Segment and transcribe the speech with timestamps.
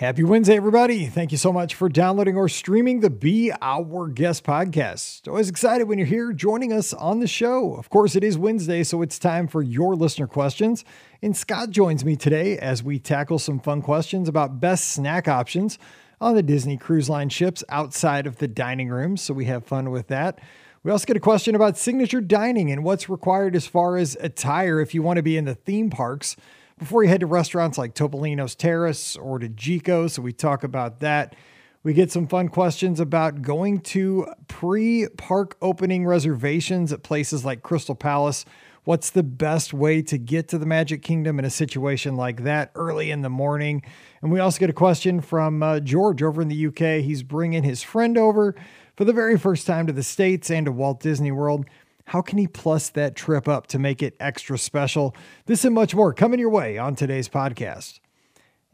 [0.00, 1.04] Happy Wednesday, everybody.
[1.04, 5.28] Thank you so much for downloading or streaming the Be Our Guest podcast.
[5.28, 7.74] Always excited when you're here joining us on the show.
[7.74, 10.86] Of course, it is Wednesday, so it's time for your listener questions.
[11.20, 15.78] And Scott joins me today as we tackle some fun questions about best snack options
[16.18, 19.18] on the Disney Cruise Line ships outside of the dining room.
[19.18, 20.40] So we have fun with that.
[20.82, 24.80] We also get a question about signature dining and what's required as far as attire
[24.80, 26.36] if you want to be in the theme parks
[26.80, 30.10] before you head to restaurants like Topolino's Terrace or to Jiko.
[30.10, 31.36] So we talk about that.
[31.82, 37.62] We get some fun questions about going to pre park opening reservations at places like
[37.62, 38.46] Crystal Palace.
[38.84, 42.70] What's the best way to get to the Magic Kingdom in a situation like that
[42.74, 43.82] early in the morning?
[44.22, 47.04] And we also get a question from uh, George over in the UK.
[47.04, 48.54] He's bringing his friend over
[48.96, 51.66] for the very first time to the States and to Walt Disney World.
[52.10, 55.14] How can he plus that trip up to make it extra special?
[55.46, 58.00] This and much more coming your way on today's podcast.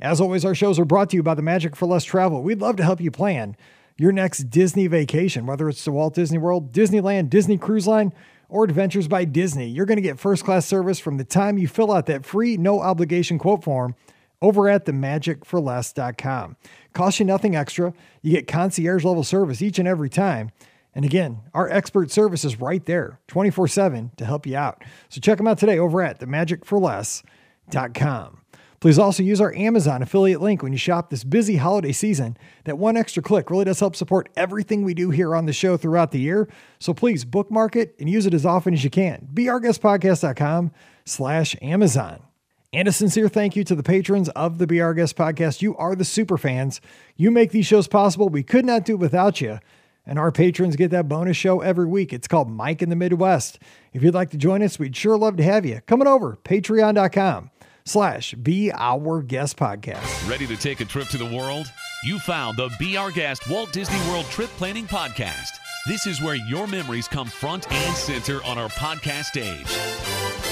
[0.00, 2.42] As always, our shows are brought to you by the Magic for Less Travel.
[2.42, 3.54] We'd love to help you plan
[3.98, 8.14] your next Disney vacation, whether it's to Walt Disney World, Disneyland, Disney Cruise Line,
[8.48, 9.68] or Adventures by Disney.
[9.68, 12.56] You're going to get first class service from the time you fill out that free,
[12.56, 13.96] no obligation quote form
[14.40, 16.56] over at themagicforless.com.
[16.94, 17.92] Costs you nothing extra.
[18.22, 20.52] You get concierge level service each and every time.
[20.96, 24.82] And again, our expert service is right there 24 7 to help you out.
[25.10, 28.40] So check them out today over at themagicforless.com.
[28.80, 32.38] Please also use our Amazon affiliate link when you shop this busy holiday season.
[32.64, 35.76] That one extra click really does help support everything we do here on the show
[35.76, 36.48] throughout the year.
[36.78, 39.28] So please bookmark it and use it as often as you can.
[39.34, 40.72] BeOurGuestPodcast.com
[41.04, 42.22] slash Amazon.
[42.72, 45.60] And a sincere thank you to the patrons of the Our Guest podcast.
[45.60, 46.80] You are the super fans.
[47.16, 48.30] You make these shows possible.
[48.30, 49.58] We could not do it without you.
[50.06, 52.12] And our patrons get that bonus show every week.
[52.12, 53.58] It's called Mike in the Midwest.
[53.92, 55.80] If you'd like to join us, we'd sure love to have you.
[55.86, 57.50] Coming over, patreon.com
[57.84, 60.28] slash be our guest podcast.
[60.28, 61.66] Ready to take a trip to the world?
[62.04, 65.50] You found the Be Our Guest Walt Disney World Trip Planning Podcast.
[65.86, 70.45] This is where your memories come front and center on our podcast stage.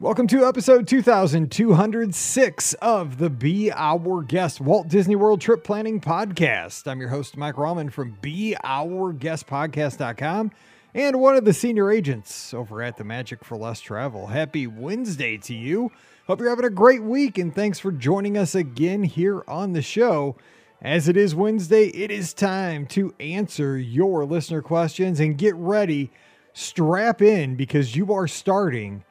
[0.00, 6.88] Welcome to episode 2206 of the Be Our Guest Walt Disney World Trip Planning Podcast.
[6.88, 10.50] I'm your host, Mike Rallman from BeOurGuestPodcast.com
[10.94, 14.26] and one of the senior agents over at the Magic for Less Travel.
[14.26, 15.92] Happy Wednesday to you.
[16.26, 19.82] Hope you're having a great week and thanks for joining us again here on the
[19.82, 20.34] show.
[20.82, 26.10] As it is Wednesday, it is time to answer your listener questions and get ready.
[26.52, 29.02] Strap in because you are starting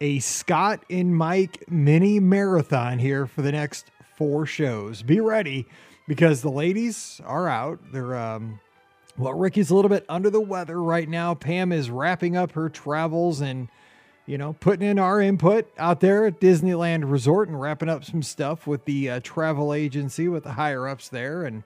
[0.00, 5.02] a Scott and Mike mini marathon here for the next four shows.
[5.02, 5.66] Be ready
[6.08, 7.80] because the ladies are out.
[7.92, 8.60] They're, um,
[9.18, 11.34] well, Ricky's a little bit under the weather right now.
[11.34, 13.68] Pam is wrapping up her travels and,
[14.24, 18.22] you know, putting in our input out there at Disneyland Resort and wrapping up some
[18.22, 21.62] stuff with the uh, travel agency with the higher ups there and,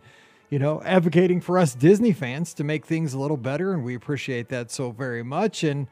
[0.51, 3.73] you know, advocating for us Disney fans to make things a little better.
[3.73, 5.63] And we appreciate that so very much.
[5.63, 5.87] And,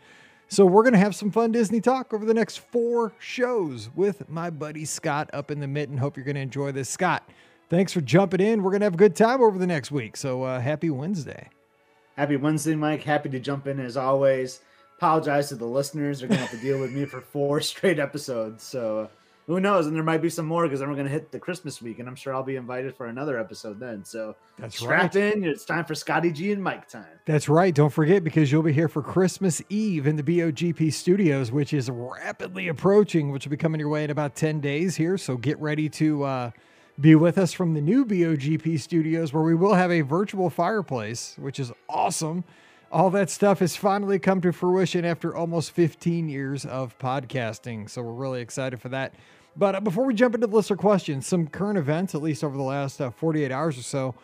[0.52, 4.28] so we're going to have some fun Disney talk over the next four shows with
[4.28, 5.96] my buddy Scott up in the mitten.
[5.96, 6.90] Hope you're going to enjoy this.
[6.90, 7.26] Scott,
[7.70, 8.62] thanks for jumping in.
[8.62, 10.14] We're going to have a good time over the next week.
[10.14, 11.48] So uh, happy Wednesday.
[12.18, 13.02] Happy Wednesday, Mike.
[13.02, 14.60] Happy to jump in as always.
[14.98, 16.18] Apologize to the listeners.
[16.18, 18.62] They're going to have to deal with me for four straight episodes.
[18.62, 19.08] So
[19.47, 19.86] who knows?
[19.86, 21.98] And there might be some more because then we're going to hit the Christmas week,
[21.98, 24.04] and I'm sure I'll be invited for another episode then.
[24.04, 25.34] So that's strap right.
[25.34, 25.44] in.
[25.44, 27.06] It's time for Scotty G and Mike time.
[27.26, 27.75] That's right.
[27.75, 31.91] Don't forget because you'll be here for Christmas Eve in the BOGP studios, which is
[31.91, 35.19] rapidly approaching, which will be coming your way in about 10 days here.
[35.19, 36.50] So get ready to uh,
[37.00, 41.34] be with us from the new BOGP studios where we will have a virtual fireplace,
[41.38, 42.44] which is awesome
[42.92, 47.88] all that stuff has finally come to fruition after almost 15 years of podcasting.
[47.88, 49.14] So we're really excited for that.
[49.56, 52.56] But uh, before we jump into the listener questions, some current events, at least over
[52.56, 54.14] the last uh, 48 hours or so.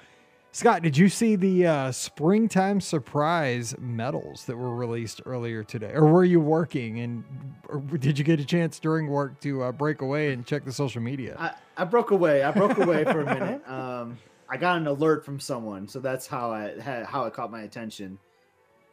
[0.51, 5.93] Scott, did you see the uh, springtime surprise medals that were released earlier today?
[5.95, 7.25] Or were you working and
[7.99, 11.03] did you get a chance during work to uh, break away and check the social
[11.03, 11.37] media?
[11.39, 12.43] I, I broke away.
[12.43, 13.63] I broke away for a minute.
[13.69, 14.19] Um,
[14.51, 18.19] I got an alert from someone, so that's how I how it caught my attention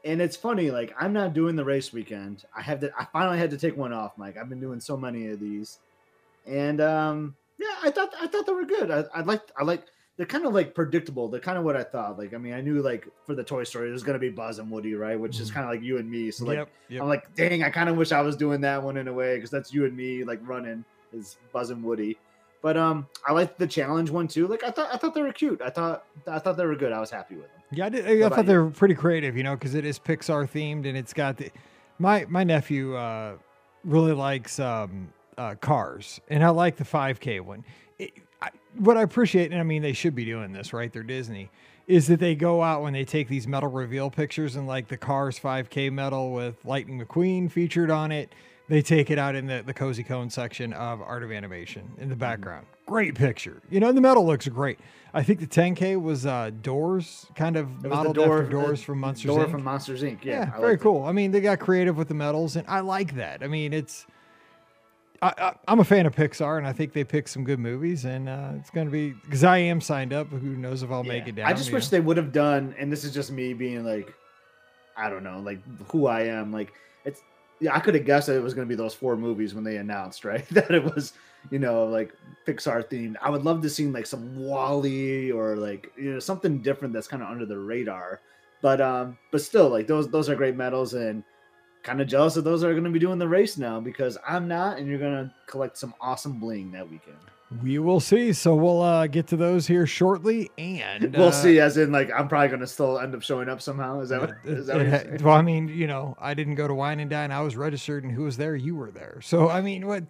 [0.05, 2.45] and it's funny like i'm not doing the race weekend.
[2.55, 4.37] I have to i finally had to take one off mike.
[4.37, 5.79] I've been doing so many of these.
[6.45, 8.91] And um yeah i thought i thought they were good.
[8.91, 9.83] I, I like i like
[10.17, 11.27] they're kind of like predictable.
[11.27, 12.17] They're kind of what i thought.
[12.17, 14.69] Like i mean i knew like for the toy story there's gonna be buzz and
[14.69, 15.19] woody right?
[15.19, 15.55] Which is mm-hmm.
[15.55, 16.31] kind of like you and me.
[16.31, 17.01] So like yep, yep.
[17.01, 19.35] i'm like dang i kind of wish i was doing that one in a way
[19.35, 22.17] because that's you and me like running is buzz and woody
[22.65, 24.47] But um, I liked the challenge one too.
[24.47, 25.61] Like I thought, I thought they were cute.
[25.61, 26.91] I thought, I thought they were good.
[26.91, 27.61] I was happy with them.
[27.71, 30.49] Yeah, I, did, I thought they were pretty creative, you know, because it is Pixar
[30.49, 31.51] themed and it's got the.
[31.99, 33.33] My my nephew uh,
[33.83, 37.63] really likes um, uh, cars, and I like the 5K one.
[37.99, 40.91] It, I, what I appreciate, and I mean, they should be doing this, right?
[40.91, 41.51] They're Disney.
[41.85, 44.97] Is that they go out when they take these medal reveal pictures and like the
[44.97, 48.33] Cars 5K medal with Lightning McQueen featured on it
[48.67, 52.09] they take it out in the, the cozy cone section of art of animation in
[52.09, 52.19] the mm-hmm.
[52.19, 54.79] background great picture you know the medal looks great
[55.13, 59.27] i think the 10k was uh doors kind of modeled door, after doors from monsters
[59.27, 59.51] door Inc.
[59.51, 61.09] from monsters inc yeah, yeah very cool it.
[61.09, 64.05] i mean they got creative with the medals, and i like that i mean it's
[65.21, 68.29] I, am a fan of Pixar, and I think they pick some good movies, and
[68.29, 70.29] uh, it's going to be because I am signed up.
[70.29, 71.13] Who knows if I'll yeah.
[71.13, 71.47] make it down?
[71.47, 71.97] I just wish know?
[71.97, 74.13] they would have done, and this is just me being like,
[74.95, 75.59] I don't know, like
[75.89, 76.51] who I am.
[76.51, 76.73] Like
[77.05, 77.21] it's
[77.59, 79.63] yeah, I could have guessed that it was going to be those four movies when
[79.63, 80.47] they announced, right?
[80.51, 81.13] that it was,
[81.51, 82.13] you know, like
[82.45, 83.15] Pixar themed.
[83.21, 87.07] I would love to see like some WALL-E or like you know something different that's
[87.07, 88.21] kind of under the radar.
[88.61, 91.23] But um, but still, like those those are great medals, and
[91.83, 94.47] kind of jealous that those are going to be doing the race now because I'm
[94.47, 97.17] not, and you're going to collect some awesome bling that weekend.
[97.63, 98.33] We will see.
[98.33, 101.59] So we'll uh, get to those here shortly, and we'll uh, see.
[101.59, 104.01] As in, like, I'm probably going to still end up showing up somehow.
[104.01, 104.31] Is that what?
[104.45, 107.09] Is that it, what well, I mean, you know, I didn't go to Wine and
[107.09, 107.31] Dine.
[107.31, 108.55] I was registered, and who was there?
[108.55, 109.19] You were there.
[109.21, 110.03] So I mean, what?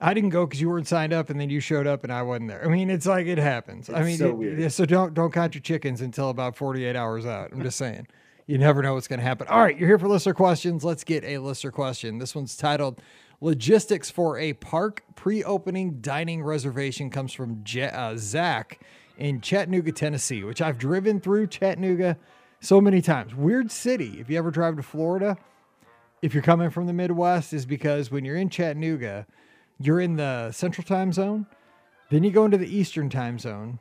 [0.00, 2.22] I didn't go because you weren't signed up, and then you showed up, and I
[2.22, 2.64] wasn't there.
[2.64, 3.88] I mean, it's like it happens.
[3.88, 7.26] It's I mean, so, it, so don't don't count your chickens until about 48 hours
[7.26, 7.52] out.
[7.52, 8.06] I'm just saying.
[8.46, 9.48] You never know what's going to happen.
[9.48, 10.84] All right, you're here for listener questions.
[10.84, 12.18] Let's get a listener question.
[12.18, 13.00] This one's titled
[13.40, 18.80] Logistics for a park pre opening dining reservation comes from Je- uh, Zach
[19.18, 22.16] in Chattanooga, Tennessee, which I've driven through Chattanooga
[22.60, 23.34] so many times.
[23.34, 24.16] Weird city.
[24.18, 25.36] If you ever drive to Florida,
[26.22, 29.26] if you're coming from the Midwest, is because when you're in Chattanooga,
[29.78, 31.46] you're in the central time zone,
[32.10, 33.78] then you go into the eastern time zone,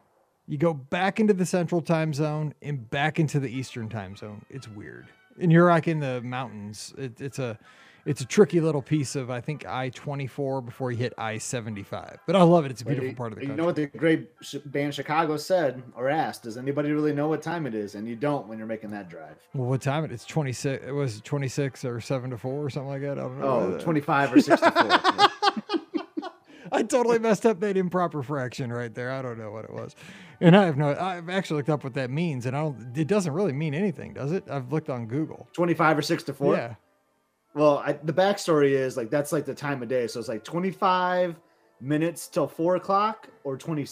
[0.48, 4.46] you go back into the central time zone and back into the eastern time zone.
[4.50, 5.08] It's weird.
[5.40, 6.94] And you're like in the mountains.
[6.98, 7.58] It, it's a
[8.06, 11.38] it's a tricky little piece of I think I twenty four before you hit I
[11.38, 12.20] seventy five.
[12.28, 12.72] But I love it.
[12.72, 13.54] It's a beautiful part of the country.
[13.54, 14.30] You know what the great
[14.72, 16.44] band Chicago said or asked?
[16.44, 17.96] Does anybody really know what time it is?
[17.96, 19.38] And you don't when you're making that drive.
[19.54, 20.12] Well, what time it?
[20.12, 20.86] It's twenty six.
[20.86, 23.18] It was twenty six or seven to four or something like that.
[23.18, 23.46] I don't know.
[23.46, 25.30] Oh, 25 or six to four.
[26.72, 29.12] I totally messed up that improper fraction right there.
[29.12, 29.96] I don't know what it was.
[30.42, 33.08] And I have no I've actually looked up what that means and I don't it
[33.08, 34.44] doesn't really mean anything, does it?
[34.50, 35.48] I've looked on Google.
[35.54, 36.56] 25 or 6 to 4?
[36.56, 36.76] Yeah.
[37.56, 40.08] Well, I, the backstory is like that's like the time of day.
[40.08, 41.40] So it's like 25
[41.82, 43.88] minutes till four o'clock or 20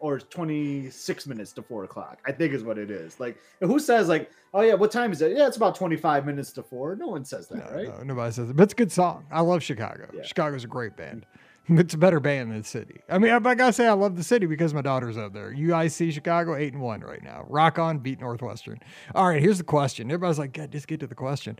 [0.00, 2.18] or 26 minutes to four o'clock.
[2.26, 3.18] I think is what it is.
[3.20, 5.36] Like, who says like, oh yeah, what time is it?
[5.36, 6.96] Yeah, it's about 25 minutes to four.
[6.96, 7.88] No one says that, no, right?
[7.88, 8.56] No, nobody says it.
[8.56, 9.24] But it's a good song.
[9.30, 10.08] I love Chicago.
[10.12, 10.22] Yeah.
[10.22, 11.26] Chicago's a great band.
[11.72, 13.00] It's a better band than city.
[13.08, 15.54] I mean, I, I gotta say, I love the city because my daughter's out there.
[15.54, 17.46] UIC Chicago, eight and one right now.
[17.48, 18.80] Rock on, beat Northwestern.
[19.14, 20.10] All right, here's the question.
[20.10, 21.58] Everybody's like, God, just get to the question.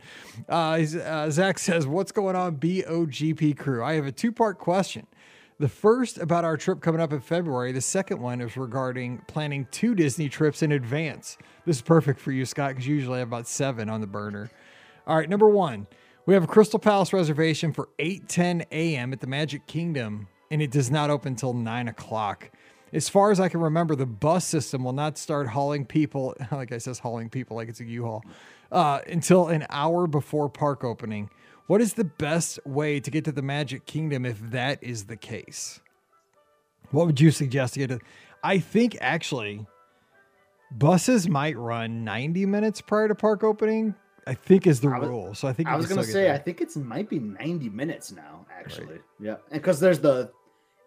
[0.49, 5.07] Uh, uh, Zach says, "What's going on, BOGP crew?" I have a two part question.
[5.59, 7.71] The first about our trip coming up in February.
[7.71, 11.37] The second one is regarding planning two Disney trips in advance.
[11.65, 14.49] This is perfect for you, Scott, because you usually have about seven on the burner.
[15.05, 15.87] All right, number one.
[16.27, 19.11] We have a Crystal Palace reservation for 8:10 a.m.
[19.11, 22.51] at the Magic Kingdom, and it does not open until 9 o'clock.
[22.93, 26.71] As far as I can remember, the bus system will not start hauling people, like
[26.71, 28.23] I says, hauling people like it's a U-Haul,
[28.71, 31.29] uh, until an hour before park opening.
[31.65, 35.15] What is the best way to get to the Magic Kingdom if that is the
[35.15, 35.79] case?
[36.91, 37.99] What would you suggest to get to?
[38.43, 39.65] I think actually,
[40.69, 43.95] buses might run 90 minutes prior to park opening
[44.27, 45.33] I think is the was, rule.
[45.33, 48.45] So I think I was gonna say I think it's might be 90 minutes now,
[48.51, 48.93] actually.
[48.93, 49.01] Right.
[49.19, 49.35] Yeah.
[49.51, 50.31] And because there's the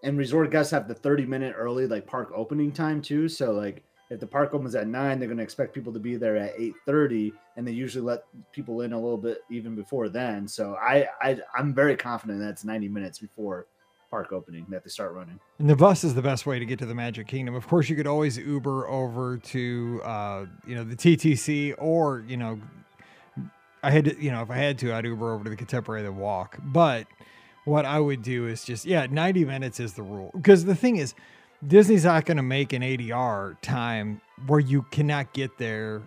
[0.02, 3.28] and resort guests have the 30 minute early like park opening time too.
[3.28, 6.36] So like if the park opens at nine, they're gonna expect people to be there
[6.36, 10.46] at 8:30, and they usually let people in a little bit even before then.
[10.46, 13.66] So I, I I'm very confident that's 90 minutes before
[14.10, 15.40] park opening that they start running.
[15.58, 17.56] And the bus is the best way to get to the Magic Kingdom.
[17.56, 22.36] Of course, you could always Uber over to uh, you know the TTC or you
[22.36, 22.60] know
[23.84, 26.06] I had to, you know, if I had to, I'd Uber over to the Contemporary
[26.06, 26.58] and walk.
[26.62, 27.06] But
[27.64, 30.30] what I would do is just, yeah, 90 minutes is the rule.
[30.34, 31.14] Because the thing is,
[31.66, 36.02] Disney's not going to make an ADR time where you cannot get there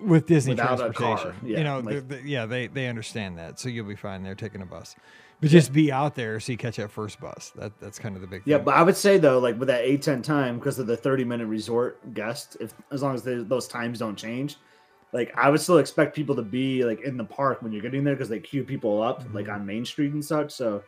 [0.00, 1.34] with Disney Without transportation.
[1.42, 4.22] Yeah, you know, like, the, the, yeah, they they understand that, so you'll be fine.
[4.22, 4.94] They're taking a bus,
[5.40, 7.52] but just be out there so you catch that first bus.
[7.56, 8.44] That that's kind of the big.
[8.44, 8.52] Thing.
[8.52, 10.96] Yeah, but I would say though, like with that eight ten time, because of the
[10.96, 14.56] thirty minute resort guest, if as long as those times don't change,
[15.12, 18.04] like I would still expect people to be like in the park when you're getting
[18.04, 19.34] there because they queue people up mm-hmm.
[19.34, 20.52] like on Main Street and such.
[20.52, 20.82] So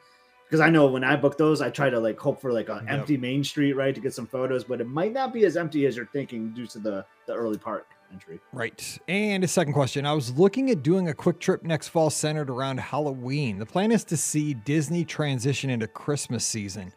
[0.48, 2.84] because I know when I book those, I try to like hope for like an
[2.86, 2.88] Yep.
[2.88, 4.64] empty main street, right, to get some photos.
[4.64, 7.58] But it might not be as empty as you're thinking due to the the early
[7.58, 8.40] park entry.
[8.52, 8.98] Right.
[9.08, 10.06] And a second question.
[10.06, 13.58] I was looking at doing a quick trip next fall centered around Halloween.
[13.58, 16.92] The plan is to see Disney transition into Christmas season.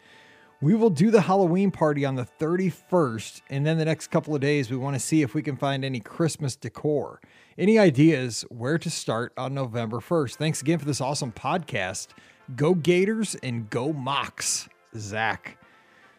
[0.63, 4.41] We will do the Halloween party on the 31st, and then the next couple of
[4.41, 7.19] days, we want to see if we can find any Christmas decor.
[7.57, 10.35] Any ideas where to start on November 1st?
[10.35, 12.09] Thanks again for this awesome podcast.
[12.55, 15.57] Go Gators and go Mocs, Zach.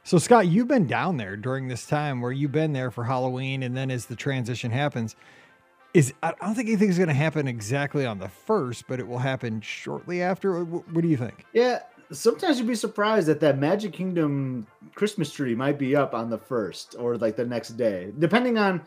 [0.03, 3.63] So, Scott, you've been down there during this time where you've been there for Halloween,
[3.63, 5.15] and then as the transition happens,
[5.95, 9.19] is I don't think anything's going to happen exactly on the first, but it will
[9.19, 10.65] happen shortly after.
[10.65, 11.45] What, what do you think?
[11.53, 11.81] Yeah,
[12.13, 16.39] sometimes you'd be surprised that that Magic Kingdom Christmas tree might be up on the
[16.39, 18.83] first or like the next day, depending on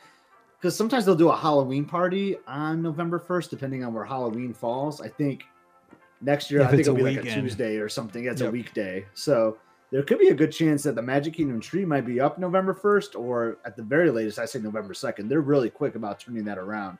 [0.60, 5.02] because sometimes they'll do a Halloween party on November first, depending on where Halloween falls.
[5.02, 5.44] I think
[6.22, 7.34] next year I think it'll be like a.
[7.34, 8.26] Tuesday or something.
[8.26, 8.50] It's Yep.
[8.50, 9.58] a weekday, so
[9.92, 12.74] there could be a good chance that the Magic Kingdom tree might be up November
[12.74, 15.30] first, or at the very latest, I say November second.
[15.30, 16.98] They're really quick about turning that around,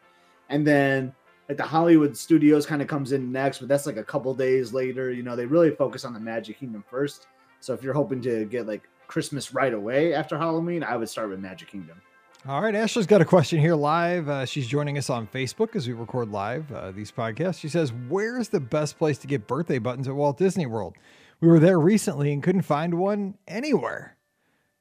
[0.50, 1.14] and then
[1.48, 4.74] like the Hollywood Studios kind of comes in next, but that's like a couple days
[4.74, 5.12] later.
[5.12, 7.28] You know, they really focus on the Magic Kingdom first.
[7.60, 11.30] So if you're hoping to get like Christmas right away after Halloween, I would start
[11.30, 12.02] with Magic Kingdom.
[12.48, 14.30] All right, Ashley's got a question here live.
[14.30, 17.60] Uh, she's joining us on Facebook as we record live uh, these podcasts.
[17.60, 20.96] She says, "Where's the best place to get birthday buttons at Walt Disney World?
[21.42, 24.16] We were there recently and couldn't find one anywhere."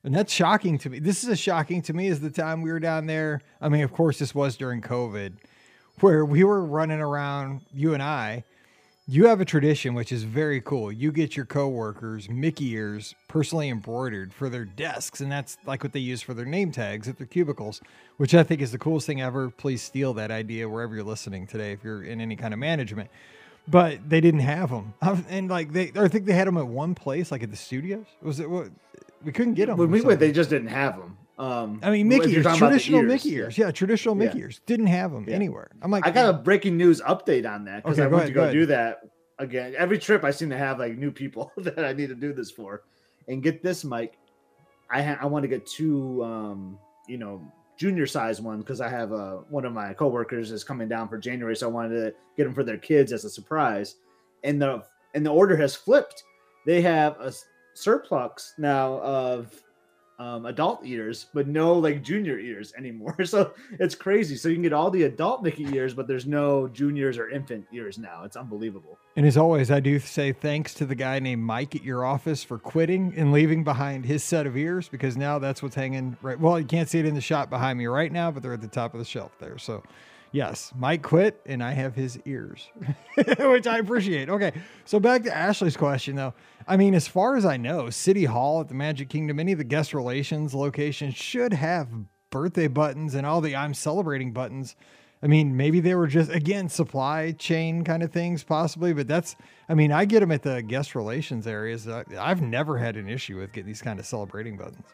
[0.02, 0.98] And that's shocking to me.
[0.98, 3.40] This is as shocking to me as the time we were down there.
[3.62, 5.38] I mean, of course, this was during COVID,
[6.00, 8.44] where we were running around, you and I.
[9.06, 10.90] You have a tradition which is very cool.
[10.90, 15.92] You get your coworkers Mickey ears personally embroidered for their desks, and that's like what
[15.92, 17.82] they use for their name tags at their cubicles,
[18.16, 19.50] which I think is the coolest thing ever.
[19.50, 23.10] Please steal that idea wherever you're listening today if you're in any kind of management.
[23.68, 26.66] But they didn't have them, um, and like they, I think they had them at
[26.66, 28.06] one place, like at the studios.
[28.22, 28.68] Was it what?
[29.22, 29.78] We couldn't get them.
[29.78, 31.16] When we went, they just didn't have them.
[31.38, 33.36] Um, I mean, Mickey ears, talking about the traditional ears, Mickey yeah.
[33.38, 33.58] ears.
[33.58, 34.44] Yeah, traditional Mickey Yeah.
[34.44, 34.60] ears.
[34.66, 35.34] Didn't have them Yeah.
[35.34, 35.70] anywhere.
[35.82, 38.28] I'm like, I got a breaking news update on that because Okay, I went ahead,
[38.28, 39.00] to go go do that
[39.40, 39.74] again.
[39.76, 42.50] Every trip, I seem to have like new people that I need to do this
[42.50, 42.82] for.
[43.26, 44.16] And get this, Mike,
[44.90, 47.42] I ha- I want to get two, um, you know,
[47.76, 51.18] junior size ones because I have uh, one of my coworkers is coming down for
[51.18, 53.96] January, so I wanted to get them for their kids as a surprise.
[54.44, 56.22] And the and the order has flipped.
[56.66, 57.32] They have a
[57.74, 59.60] surplus now of
[60.18, 63.16] um, adult ears, but no like junior ears anymore.
[63.24, 64.36] So it's crazy.
[64.36, 67.66] So you can get all the adult Mickey ears, but there's no juniors or infant
[67.72, 68.22] ears now.
[68.22, 68.98] It's unbelievable.
[69.16, 72.44] And as always, I do say thanks to the guy named Mike at your office
[72.44, 76.38] for quitting and leaving behind his set of ears because now that's what's hanging right.
[76.38, 78.60] Well, you can't see it in the shot behind me right now, but they're at
[78.60, 79.58] the top of the shelf there.
[79.58, 79.82] So,
[80.32, 82.68] yes, Mike quit and I have his ears,
[83.38, 84.28] which I appreciate.
[84.28, 84.52] Okay.
[84.84, 86.34] So, back to Ashley's question though.
[86.66, 89.58] I mean, as far as I know, City Hall at the Magic Kingdom, any of
[89.58, 91.88] the guest relations locations should have
[92.30, 94.74] birthday buttons and all the I'm celebrating buttons.
[95.22, 98.92] I mean, maybe they were just again supply chain kind of things, possibly.
[98.92, 99.36] But that's,
[99.68, 101.86] I mean, I get them at the guest relations areas.
[101.88, 104.84] I, I've never had an issue with getting these kind of celebrating buttons.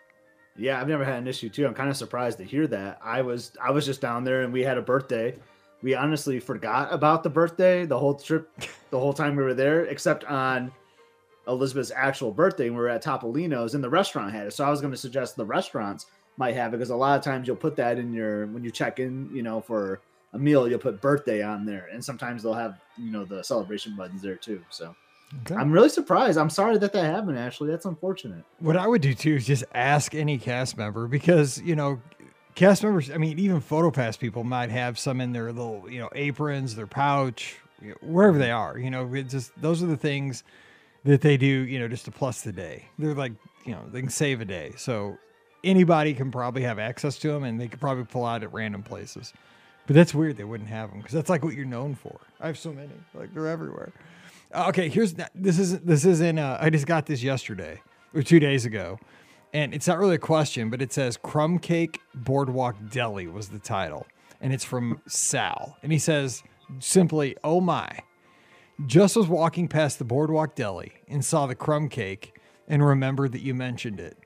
[0.57, 1.67] Yeah, I've never had an issue too.
[1.67, 2.99] I'm kind of surprised to hear that.
[3.03, 5.37] I was I was just down there and we had a birthday.
[5.83, 8.50] We honestly forgot about the birthday the whole trip,
[8.91, 10.71] the whole time we were there, except on
[11.50, 12.71] Elizabeth's actual birthday.
[12.71, 14.52] when We were at Topolino's and the restaurant had it.
[14.52, 17.25] So I was going to suggest the restaurants might have it because a lot of
[17.25, 20.00] times you'll put that in your when you check in, you know, for
[20.33, 23.97] a meal, you'll put birthday on there, and sometimes they'll have you know the celebration
[23.97, 24.62] buttons there too.
[24.71, 24.95] So
[25.42, 25.54] Okay.
[25.54, 26.38] I'm really surprised.
[26.38, 27.38] I'm sorry that that happened.
[27.38, 28.45] Ashley, that's unfortunate.
[28.59, 32.00] What I would do too is just ask any cast member because, you know,
[32.57, 36.09] cast members, I mean, even PhotoPass people might have some in their little, you know,
[36.14, 37.59] aprons, their pouch,
[38.00, 38.76] wherever they are.
[38.76, 40.42] You know, it just those are the things
[41.04, 42.85] that they do, you know, just to plus the day.
[42.99, 43.33] They're like,
[43.64, 44.73] you know, they can save a day.
[44.76, 45.16] So
[45.64, 48.83] anybody can probably have access to them and they could probably pull out at random
[48.83, 49.33] places.
[49.87, 52.19] But that's weird they wouldn't have them because that's like what you're known for.
[52.40, 53.92] I have so many, like they're everywhere.
[54.52, 56.38] Uh, Okay, here's this is this is in.
[56.38, 57.80] Uh, I just got this yesterday
[58.14, 58.99] or two days ago,
[59.52, 63.59] and it's not really a question, but it says "Crumb Cake Boardwalk Deli" was the
[63.59, 64.07] title,
[64.40, 66.42] and it's from Sal, and he says
[66.78, 67.90] simply, "Oh my."
[68.87, 72.35] Just was walking past the Boardwalk Deli and saw the crumb cake
[72.67, 74.17] and remembered that you mentioned it.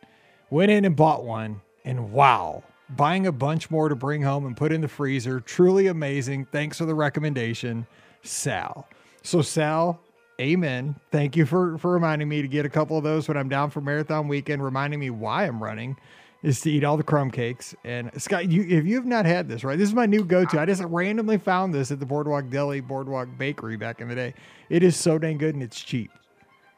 [0.49, 4.57] Went in and bought one, and wow, buying a bunch more to bring home and
[4.57, 5.41] put in the freezer.
[5.41, 6.45] Truly amazing.
[6.47, 7.85] Thanks for the recommendation,
[8.23, 8.87] Sal.
[9.23, 10.01] So, Sal,
[10.41, 10.95] amen.
[11.11, 13.71] Thank you for, for reminding me to get a couple of those when I'm down
[13.71, 15.97] for marathon weekend, reminding me why I'm running
[16.45, 17.75] is to eat all the crumb cakes.
[17.85, 19.77] And Scott, you if you have not had this, right?
[19.79, 20.61] This is my new go-to.
[20.61, 24.35] I just randomly found this at the Boardwalk Deli, Boardwalk Bakery back in the day.
[24.69, 26.11] It is so dang good and it's cheap.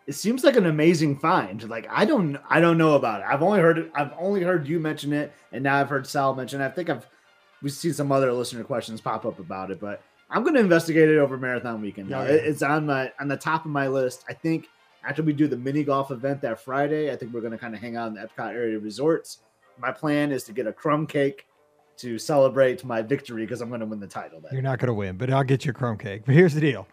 [0.07, 1.69] it seems like an amazing find.
[1.69, 3.27] Like I don't I don't know about it.
[3.29, 3.91] I've only heard it.
[3.95, 6.61] I've only heard you mention it, and now I've heard Sal mention.
[6.61, 6.67] It.
[6.67, 7.07] I think I've
[7.63, 11.09] we see some other listener questions pop up about it, but I'm going to investigate
[11.09, 12.11] it over marathon weekend.
[12.11, 12.31] Yeah, yeah.
[12.31, 14.25] It's on my on the top of my list.
[14.29, 14.69] I think
[15.05, 17.75] after we do the mini golf event that Friday, I think we're going to kind
[17.75, 19.39] of hang out in the Epcot area resorts.
[19.79, 21.47] My plan is to get a crumb cake
[21.99, 24.41] to celebrate my victory because I'm going to win the title.
[24.41, 26.23] That You're not going to win, but I'll get you a crumb cake.
[26.27, 26.87] But here's the deal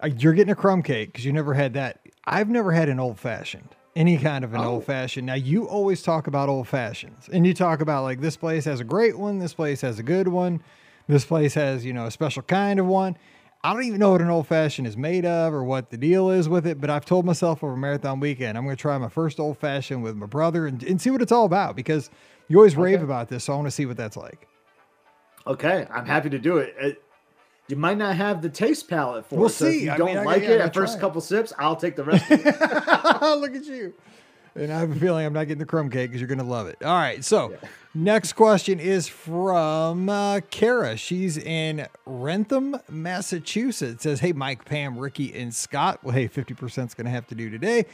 [0.00, 2.00] Uh, you're getting a crumb cake because you never had that.
[2.24, 4.74] I've never had an old fashioned, any kind of an Oh.
[4.74, 5.26] old fashioned.
[5.26, 8.80] Now, you always talk about old fashions and you talk about like this place has
[8.80, 10.60] a great one, this place has a good one,
[11.08, 13.16] this place has, you know, a special kind of one.
[13.64, 16.30] I don't even know what an old fashioned is made of or what the deal
[16.30, 19.08] is with it, but I've told myself over marathon weekend, I'm going to try my
[19.08, 22.08] first old fashioned with my brother and, and see what it's all about because
[22.46, 23.44] you always rave about this.
[23.44, 24.46] So I want to see what that's like.
[25.46, 26.74] Okay, I'm happy to do it.
[26.78, 27.02] It-
[27.70, 29.50] you might not have the taste palette for We'll it.
[29.50, 29.84] so if see.
[29.84, 31.00] you I don't mean, like yeah, it at first it.
[31.02, 32.30] couple sips, I'll take the rest.
[32.30, 32.46] Of it.
[33.40, 33.92] Look at you.
[34.54, 36.44] And I have a feeling I'm not getting the crumb cake because you're going to
[36.44, 36.78] love it.
[36.82, 37.22] All right.
[37.22, 37.52] So,
[37.94, 40.96] next question is from uh, Kara.
[40.96, 44.02] She's in Wrentham, Massachusetts.
[44.02, 46.00] Says, Hey, Mike, Pam, Ricky, and Scott.
[46.02, 47.86] Well, hey, 50% is going to have to do today.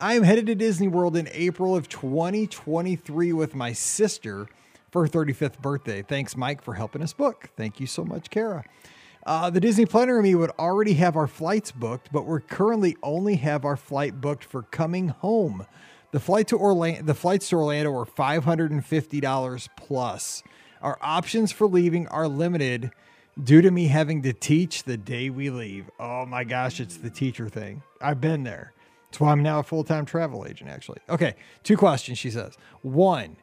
[0.00, 4.46] I am headed to Disney World in April of 2023 with my sister
[4.90, 6.02] for her 35th birthday.
[6.02, 7.50] Thanks, Mike, for helping us book.
[7.56, 8.64] Thank you so much, Kara.
[9.26, 12.96] Uh, the Disney Planner and me would already have our flights booked, but we're currently
[13.02, 15.66] only have our flight booked for coming home.
[16.12, 20.42] The flight to Orlando, the flights to Orlando are five hundred and fifty dollars plus.
[20.82, 22.90] Our options for leaving are limited
[23.42, 25.90] due to me having to teach the day we leave.
[26.00, 27.82] Oh my gosh, it's the teacher thing.
[28.00, 28.72] I've been there.
[29.06, 30.68] That's why I'm now a full time travel agent.
[30.68, 31.36] Actually, okay.
[31.62, 32.18] Two questions.
[32.18, 33.36] She says one.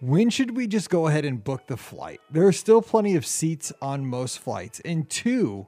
[0.00, 2.20] When should we just go ahead and book the flight?
[2.30, 4.80] There are still plenty of seats on most flights.
[4.84, 5.66] And two,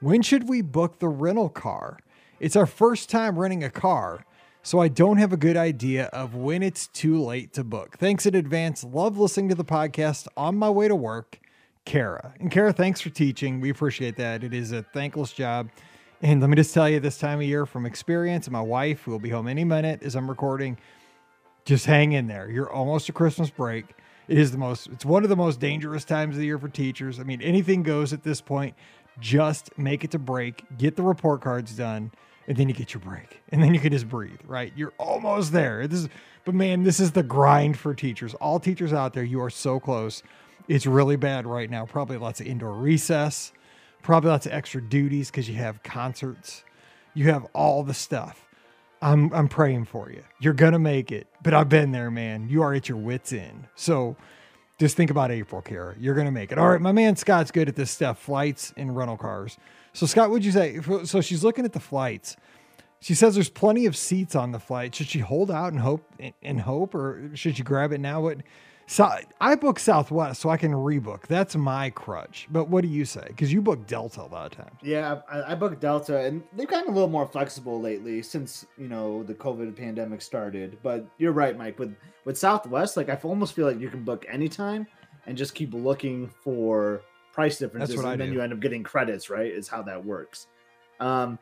[0.00, 1.98] when should we book the rental car?
[2.40, 4.24] It's our first time renting a car,
[4.68, 7.96] so I don't have a good idea of when it's too late to book.
[7.96, 8.84] Thanks in advance.
[8.84, 11.40] Love listening to the podcast on my way to work.
[11.86, 12.34] Kara.
[12.38, 13.62] And Kara, thanks for teaching.
[13.62, 14.44] We appreciate that.
[14.44, 15.70] It is a thankless job.
[16.20, 19.10] And let me just tell you this time of year from experience, my wife, who
[19.10, 20.76] will be home any minute as I'm recording,
[21.64, 22.50] just hang in there.
[22.50, 23.86] You're almost to Christmas break.
[24.28, 26.68] It is the most, it's one of the most dangerous times of the year for
[26.68, 27.18] teachers.
[27.18, 28.74] I mean, anything goes at this point.
[29.18, 32.12] Just make it to break, get the report cards done,
[32.48, 33.40] and then you get your break.
[33.50, 34.72] And then you can just breathe, right?
[34.74, 35.86] You're almost there.
[35.86, 36.08] This is,
[36.44, 38.34] but man, this is the grind for teachers.
[38.34, 40.22] All teachers out there, you are so close.
[40.66, 41.84] It's really bad right now.
[41.84, 43.52] Probably lots of indoor recess,
[44.02, 46.64] probably lots of extra duties because you have concerts,
[47.14, 48.46] you have all the stuff.
[49.00, 50.24] I'm I'm praying for you.
[50.40, 51.28] You're gonna make it.
[51.42, 52.48] But I've been there, man.
[52.48, 53.68] You are at your wits end.
[53.76, 54.16] So
[54.78, 55.94] just think about April, Kara.
[56.00, 56.58] You're gonna make it.
[56.58, 59.56] All right, my man Scott's good at this stuff, flights and rental cars.
[59.98, 60.78] So Scott, would you say?
[61.02, 62.36] So she's looking at the flights.
[63.00, 64.94] She says there's plenty of seats on the flight.
[64.94, 66.04] Should she hold out and hope
[66.40, 68.20] and hope, or should she grab it now?
[68.20, 68.38] What?
[68.86, 71.26] So I book Southwest so I can rebook.
[71.26, 72.46] That's my crutch.
[72.48, 73.24] But what do you say?
[73.26, 74.78] Because you book Delta a lot of times.
[74.84, 78.86] Yeah, I, I booked Delta, and they've gotten a little more flexible lately since you
[78.86, 80.78] know the COVID pandemic started.
[80.80, 81.76] But you're right, Mike.
[81.80, 84.86] With with Southwest, like I almost feel like you can book anytime
[85.26, 87.02] and just keep looking for
[87.38, 88.34] price differences, what I and then do.
[88.34, 89.30] you end up getting credits.
[89.30, 90.48] Right, is how that works.
[90.98, 91.38] Um,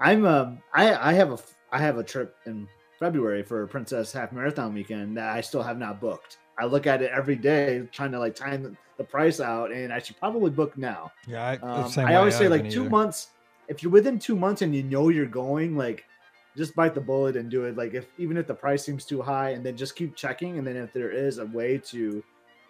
[0.00, 1.38] I'm um, I I have a
[1.70, 2.66] I have a trip in
[2.98, 6.38] February for Princess Half Marathon weekend that I still have not booked.
[6.58, 9.98] I look at it every day, trying to like time the, price out, and I
[9.98, 11.10] should probably book now.
[11.26, 12.14] Yeah, I, Um, I way.
[12.16, 12.90] always say haven't like two either.
[12.90, 13.28] months.
[13.68, 16.04] If you're within two months and you know you're going, like
[16.56, 17.76] just bite the bullet and do it.
[17.76, 20.66] Like if even if the price seems too high, and then just keep checking, and
[20.66, 22.22] then if there is a way to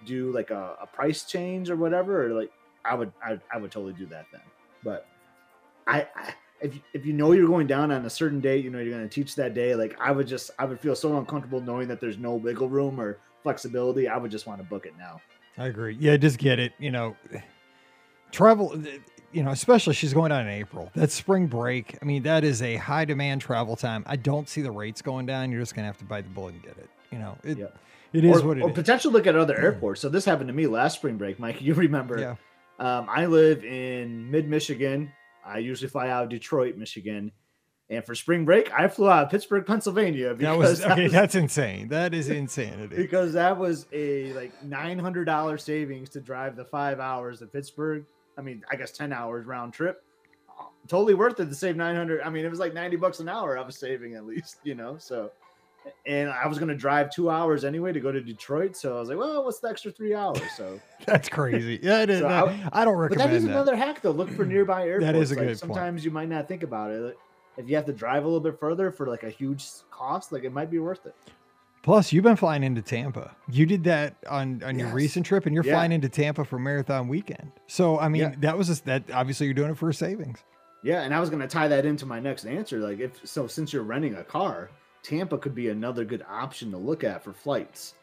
[0.04, 2.50] do like a, a price change or whatever, or like
[2.84, 4.42] I would I, I would totally do that then.
[4.82, 5.06] But
[5.86, 8.78] I, I if if you know you're going down on a certain date, you know
[8.78, 9.74] you're going to teach that day.
[9.74, 13.00] Like I would just I would feel so uncomfortable knowing that there's no wiggle room
[13.00, 14.08] or flexibility.
[14.08, 15.20] I would just want to book it now.
[15.58, 15.96] I agree.
[15.98, 16.72] Yeah, just get it.
[16.78, 17.16] You know,
[18.30, 18.72] travel.
[18.74, 18.88] Uh,
[19.32, 20.90] you know, especially she's going down in April.
[20.94, 21.96] That's spring break.
[22.02, 24.02] I mean, that is a high demand travel time.
[24.06, 25.52] I don't see the rates going down.
[25.52, 26.90] You're just gonna have to bite the bullet and get it.
[27.12, 27.78] You know, it, Yep.
[28.12, 28.74] It is or, what it or is.
[28.74, 30.00] potentially look at other airports.
[30.00, 31.60] So this happened to me last spring break, Mike.
[31.60, 32.18] You remember?
[32.18, 32.34] Yeah.
[32.78, 35.12] Um, I live in mid Michigan.
[35.44, 37.32] I usually fly out of Detroit, Michigan.
[37.90, 41.02] And for spring break, I flew out of Pittsburgh, Pennsylvania That because was that okay.
[41.04, 41.88] was- That's insane.
[41.88, 42.94] That is insanity.
[42.96, 47.46] because that was a like nine hundred dollar savings to drive the five hours to
[47.46, 48.04] Pittsburgh.
[48.38, 50.04] I mean, I guess ten hours round trip.
[50.88, 52.20] Totally worth it to save nine hundred.
[52.22, 53.58] I mean, it was like ninety bucks an hour.
[53.58, 54.96] I was saving at least, you know.
[54.98, 55.30] So,
[56.06, 58.76] and I was gonna drive two hours anyway to go to Detroit.
[58.76, 60.40] So I was like, well, what's the extra three hours?
[60.56, 60.80] So.
[61.06, 61.78] That's crazy.
[61.82, 62.20] Yeah, it is.
[62.20, 63.50] So I, I- don't But that is that.
[63.50, 64.10] another hack though.
[64.10, 65.04] Look for nearby airports.
[65.06, 65.58] That is a Like, good point.
[65.58, 67.18] Sometimes you might not think about it.
[67.56, 70.44] if you have to drive a little bit further for like a huge cost, like
[70.44, 71.14] it might be worth it.
[71.82, 73.34] Plus, you've been flying into Tampa.
[73.50, 75.72] You did that on on your recent trip, and you're Yeah.
[75.76, 77.52] flying into Tampa for marathon weekend.
[77.68, 78.34] So, I mean, Yeah.
[78.40, 79.04] that was just, that.
[79.10, 80.40] Obviously, you're doing it for savings.
[80.82, 82.80] Yeah, and I was gonna tie that into my next answer.
[82.80, 84.68] Like, if so, since you're renting a car,
[85.02, 87.94] Tampa could be another good option to look at for flights.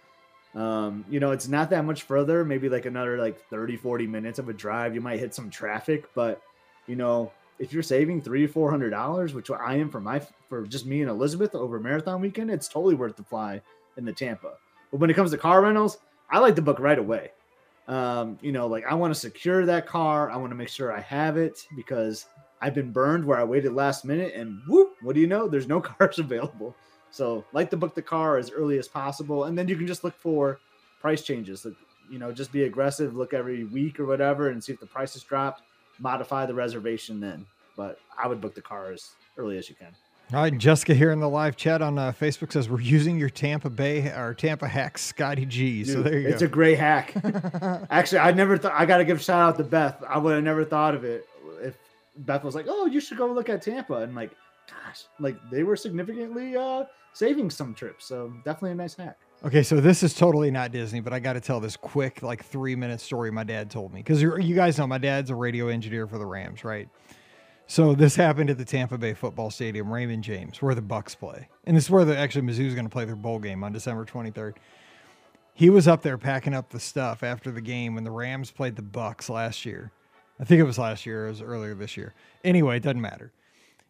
[0.56, 4.40] Um, you know, it's not that much further, maybe like another like 30, 40 minutes
[4.40, 4.96] of a drive.
[4.96, 6.42] You might hit some traffic, but
[6.88, 10.22] you know, if you're saving three or four hundred dollars, which I am for my
[10.50, 13.62] for just me and Elizabeth over marathon weekend, it's totally worth the fly
[13.98, 14.54] in the Tampa.
[14.92, 15.98] But when it comes to car rentals,
[16.30, 17.32] I like to book right away.
[17.88, 20.30] Um, you know, like I want to secure that car.
[20.30, 22.26] I want to make sure I have it because
[22.62, 25.48] I've been burned where I waited last minute and whoop, what do you know?
[25.48, 26.76] There's no cars available.
[27.12, 30.04] So like to book the car as early as possible, and then you can just
[30.04, 30.60] look for
[31.02, 31.66] price changes.
[31.66, 31.76] Like,
[32.10, 35.14] you know, just be aggressive, look every week or whatever, and see if the price
[35.14, 35.64] has dropped.
[36.00, 37.46] Modify the reservation then.
[37.76, 39.94] But I would book the car as early as you can.
[40.34, 43.30] All right, Jessica here in the live chat on uh, Facebook says we're using your
[43.30, 45.86] Tampa Bay or Tampa hack Scotty G.
[45.86, 46.34] so there you it's go.
[46.34, 47.16] It's a great hack.
[47.90, 50.04] Actually, I never thought I got to give shout out to Beth.
[50.06, 51.26] I would have never thought of it
[51.62, 51.78] if
[52.18, 54.32] Beth was like, "Oh, you should go look at Tampa," and like,
[54.68, 56.86] gosh, like they were significantly uh
[57.18, 58.06] saving some trips.
[58.06, 59.18] So definitely a nice hack.
[59.44, 62.44] Okay, so this is totally not Disney, but I got to tell this quick, like
[62.44, 64.00] three minute story my dad told me.
[64.02, 66.90] Because you guys know my dad's a radio engineer for the Rams, right?
[67.68, 71.50] So this happened at the Tampa Bay football stadium, Raymond James, where the Bucs play.
[71.66, 74.06] And this is where the actually Mizzou's going to play their bowl game on December
[74.06, 74.54] 23rd.
[75.54, 78.76] He was up there packing up the stuff after the game when the Rams played
[78.76, 79.92] the Bucs last year.
[80.40, 82.14] I think it was last year, or it was earlier this year.
[82.44, 83.34] Anyway, it doesn't matter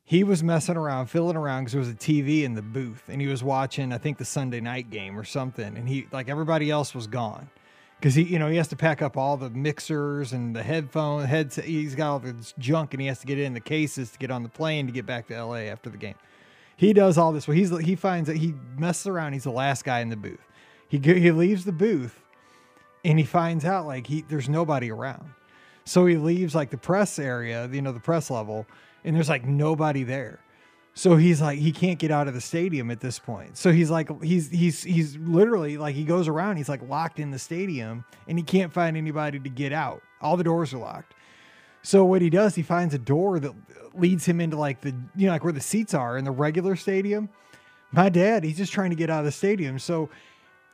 [0.10, 3.20] he was messing around, fiddling around because there was a TV in the booth, and
[3.20, 5.76] he was watching, I think, the Sunday night game or something.
[5.76, 7.50] And he, like everybody else, was gone
[8.00, 11.26] because he, you know, he has to pack up all the mixers and the headphone
[11.26, 11.66] headset.
[11.66, 14.18] He's got all this junk, and he has to get it in the cases to
[14.18, 16.16] get on the plane to get back to LA after the game.
[16.78, 17.46] He does all this.
[17.46, 19.34] Well, he's he finds that he messes around.
[19.34, 20.40] He's the last guy in the booth.
[20.88, 22.24] He he leaves the booth,
[23.04, 25.34] and he finds out like he there's nobody around.
[25.84, 28.66] So he leaves like the press area, you know, the press level,
[29.08, 30.40] and there's like nobody there.
[30.94, 33.56] So he's like he can't get out of the stadium at this point.
[33.56, 37.32] So he's like he's he's he's literally like he goes around, he's like locked in
[37.32, 40.02] the stadium and he can't find anybody to get out.
[40.22, 41.14] All the doors are locked.
[41.84, 43.54] So what he does, he finds a door that
[43.94, 46.76] leads him into like the you know like where the seats are in the regular
[46.76, 47.30] stadium.
[47.92, 49.80] My dad, he's just trying to get out of the stadium.
[49.80, 50.10] So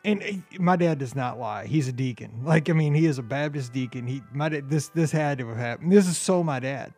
[0.06, 1.68] and he- my dad does not lie.
[1.68, 2.32] He's a deacon.
[2.44, 4.08] Like I mean, he is a Baptist deacon.
[4.08, 5.92] He my dad, this this had to have happened.
[5.92, 6.94] This is so my dad.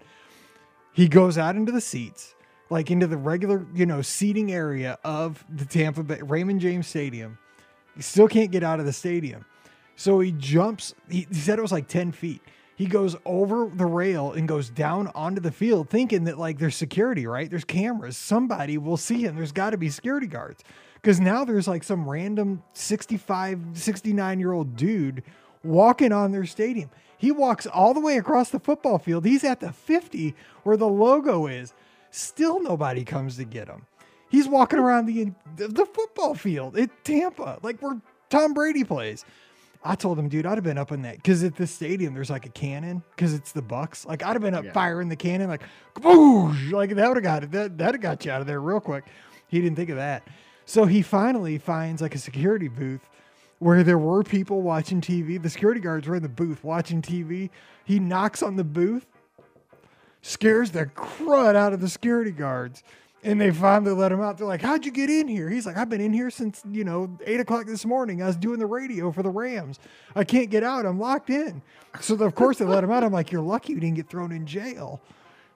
[0.96, 2.36] He goes out into the seats,
[2.70, 7.38] like into the regular, you know, seating area of the Tampa Bay Raymond James Stadium.
[7.98, 9.44] He still can't get out of the stadium.
[9.98, 12.42] So he jumps, he, he said it was like 10 feet.
[12.78, 16.78] He goes over the rail and goes down onto the field, thinking that like there's
[16.78, 17.50] security, right?
[17.50, 18.16] There's cameras.
[18.16, 19.36] Somebody will see him.
[19.36, 20.64] There's got to be security guards.
[20.96, 25.24] Because now there's like some random 65, 69 year old dude
[25.62, 26.90] walking on their stadium.
[27.18, 29.26] He walks all the way across the football field.
[29.26, 31.74] He's at the 50 where the logo is.
[32.12, 33.86] Still nobody comes to get him.
[34.30, 38.00] He's walking around the the football field at Tampa, like where
[38.30, 39.24] Tom Brady plays.
[39.88, 42.32] I told him, dude, I'd have been up in that because at this stadium there's
[42.32, 44.06] like a cannon because it's the Bucs.
[44.06, 44.72] Like I'd have been up Yeah.
[44.72, 45.62] firing the cannon, like
[45.96, 47.52] boosh, like that would have got it.
[47.78, 49.06] That have got you out of there real quick.
[49.48, 50.24] He didn't think of that.
[50.66, 53.08] So he finally finds like a security booth
[53.60, 55.42] where there were people watching TV.
[55.42, 57.50] The security guards were in the booth watching TV.
[57.86, 59.06] He knocks on the booth,
[60.22, 62.84] scares the crud out of the security guards.
[63.24, 64.38] And they finally let him out.
[64.38, 65.50] They're like, How'd you get in here?
[65.50, 68.22] He's like, I've been in here since, you know, eight o'clock this morning.
[68.22, 69.80] I was doing the radio for the Rams.
[70.16, 70.86] I can't get out.
[70.86, 71.64] I'm locked in.
[72.02, 73.04] So, of course, they let him out.
[73.04, 75.02] I'm like, You're lucky you didn't get thrown in jail.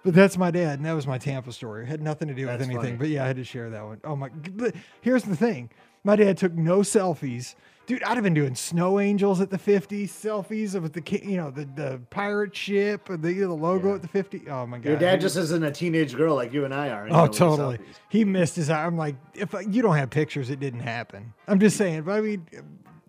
[0.03, 0.79] But that's my dad.
[0.79, 1.83] And that was my Tampa story.
[1.83, 2.77] It had nothing to do with anything.
[2.77, 2.91] funny.
[2.93, 4.01] But yeah, I had to share that one.
[4.03, 4.29] Oh, my.
[4.29, 5.69] But here's the thing
[6.03, 7.53] my dad took no selfies.
[7.89, 11.49] Dude, I'd have been doing snow angels at the 50, selfies of the, you know,
[11.49, 13.95] the, the pirate ship, the, the logo Yeah.
[13.95, 14.43] at the 50.
[14.47, 14.85] Oh, my God.
[14.89, 17.07] Your dad just isn't a teenage girl like you and I are.
[17.09, 17.79] Oh, totally.
[18.09, 18.69] He missed his.
[18.69, 21.33] I'm like, if I- you don't have pictures, it didn't happen.
[21.47, 22.03] I'm just saying.
[22.03, 22.45] But I mean,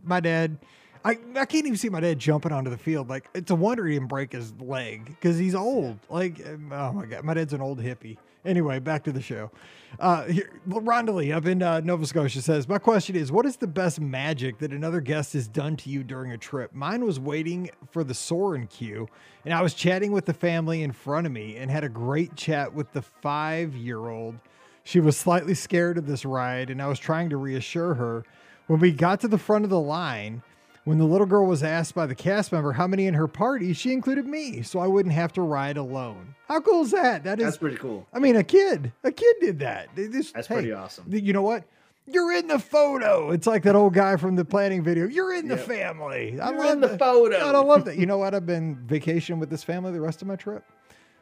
[0.02, 0.56] my dad,
[1.04, 3.10] I I can't even see my dad jumping onto the field.
[3.10, 5.98] Like it's a wonder he didn't break his leg because he's old.
[6.08, 8.16] Like um, oh my god, my dad's an old hippie.
[8.44, 9.50] Anyway, back to the show.
[9.98, 14.00] Uh, here, up in uh, Nova Scotia says, My question is, what is the best
[14.00, 16.72] magic that another guest has done to you during a trip?
[16.72, 19.08] Mine was waiting for the Soarin' queue,
[19.44, 22.34] and I was chatting with the family in front of me and had a great
[22.34, 24.36] chat with the five year old.
[24.84, 28.24] She was slightly scared of this ride, and I was trying to reassure her.
[28.68, 30.42] When we got to the front of the line,
[30.84, 33.74] When the little girl was asked by the cast member how many in her party,
[33.74, 36.34] she included me, so I wouldn't have to ride alone.
[36.48, 37.22] How cool is that?
[37.24, 38.06] That is That's pretty cool.
[38.14, 39.94] I mean, a kid, a kid did that.
[39.94, 41.04] Just- That's hey, pretty awesome.
[41.08, 41.64] You know what?
[42.06, 43.30] You're in the photo.
[43.30, 45.06] It's like that old guy from the planning video.
[45.06, 46.40] You're in the family.
[46.40, 46.98] I You're love in the that.
[46.98, 47.38] photo.
[47.38, 47.98] God, I love that.
[47.98, 48.34] You know what?
[48.34, 50.64] I've been vacation with this family the rest of my trip.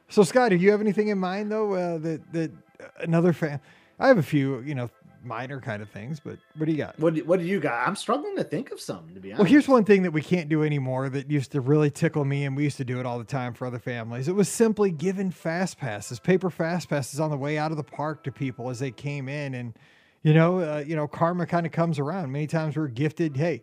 [0.09, 1.75] So, Scott, do you have anything in mind though?
[1.75, 3.61] Uh, that that uh, another fan?
[3.99, 4.89] I have a few, you know,
[5.25, 6.99] minor kind of things, but what do you got?
[6.99, 7.87] What do, what do you got?
[7.87, 9.41] I'm struggling to think of some to be honest.
[9.41, 12.45] Well, here's one thing that we can't do anymore that used to really tickle me,
[12.45, 14.29] and we used to do it all the time for other families.
[14.29, 17.85] It was simply giving fast passes, paper fast passes on the way out of the
[17.85, 19.75] park to people as they came in, and
[20.23, 22.33] you know, uh, you know, karma kind of comes around.
[22.33, 23.63] Many times we're gifted, hey,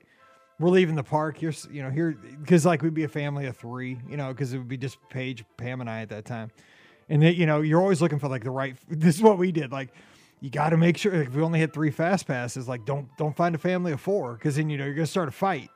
[0.60, 1.38] we're leaving the park.
[1.38, 4.54] Here's, you know, here because like we'd be a family of three, you know, because
[4.54, 6.52] it would be just Paige, Pam, and I at that time,
[7.10, 8.76] and then you know, you're always looking for like the right.
[8.88, 9.90] This is what we did, like
[10.42, 13.36] you got to make sure if we only had three fast passes, like don't don't
[13.36, 15.70] find a family of four because then you know you're gonna start a fight.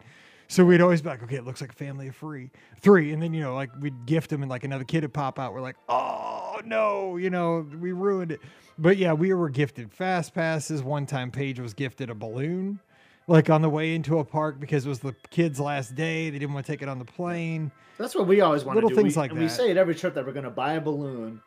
[0.47, 2.49] So we'd always be like, okay, it looks like a family of three,
[2.81, 5.39] three, and then you know like we'd gift them and like another kid would pop
[5.39, 5.53] out.
[5.53, 8.41] We're like, oh no, you know we ruined it.
[8.77, 10.83] But yeah, we were gifted fast passes.
[10.83, 12.79] One time, Paige was gifted a balloon,
[13.27, 16.29] like on the way into a park because it was the kid's last day.
[16.29, 17.71] They didn't want to take it on the plane.
[17.97, 19.01] That's what we always want Little to do.
[19.01, 21.41] things we, like and we say at every trip that we're to buy a balloon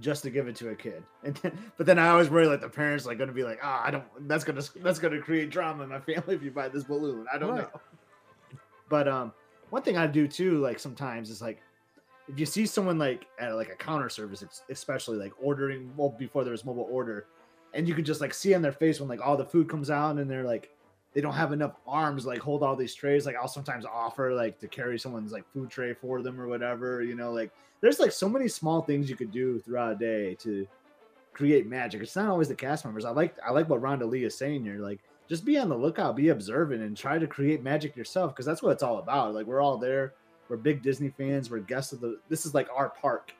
[0.00, 1.02] just to give it to a kid.
[1.24, 3.58] And then, but then I always worry like the parents like going to be like,
[3.62, 6.50] "Ah, I don't that's going to that's to create drama in my family if you
[6.50, 7.62] buy this balloon." I don't Right.
[7.72, 7.80] know.
[8.88, 9.32] But um
[9.70, 11.60] one thing I do too like sometimes is like
[12.28, 16.44] if you see someone like at like a counter service especially like ordering well before
[16.44, 17.26] there was mobile order
[17.74, 19.90] and you could just like see on their face when like all the food comes
[19.90, 20.70] out and they're like
[21.16, 23.24] they don't have enough arms like hold all these trays.
[23.24, 27.02] Like i'll sometimes offer like to carry someone's like food tray for them or whatever
[27.02, 27.50] you know like
[27.80, 30.68] there's like so many small things you could do throughout a day to
[31.32, 32.02] create magic.
[32.02, 33.06] It's not always the cast members.
[33.06, 34.78] I like i like what rhonda lee is saying here.
[34.78, 38.44] Like just be on the lookout be observant and try to create magic yourself because
[38.44, 39.32] that's what it's all about.
[39.32, 40.12] Like we're all there.
[40.50, 41.50] We're big disney fans.
[41.50, 43.32] We're guests of the this is like our park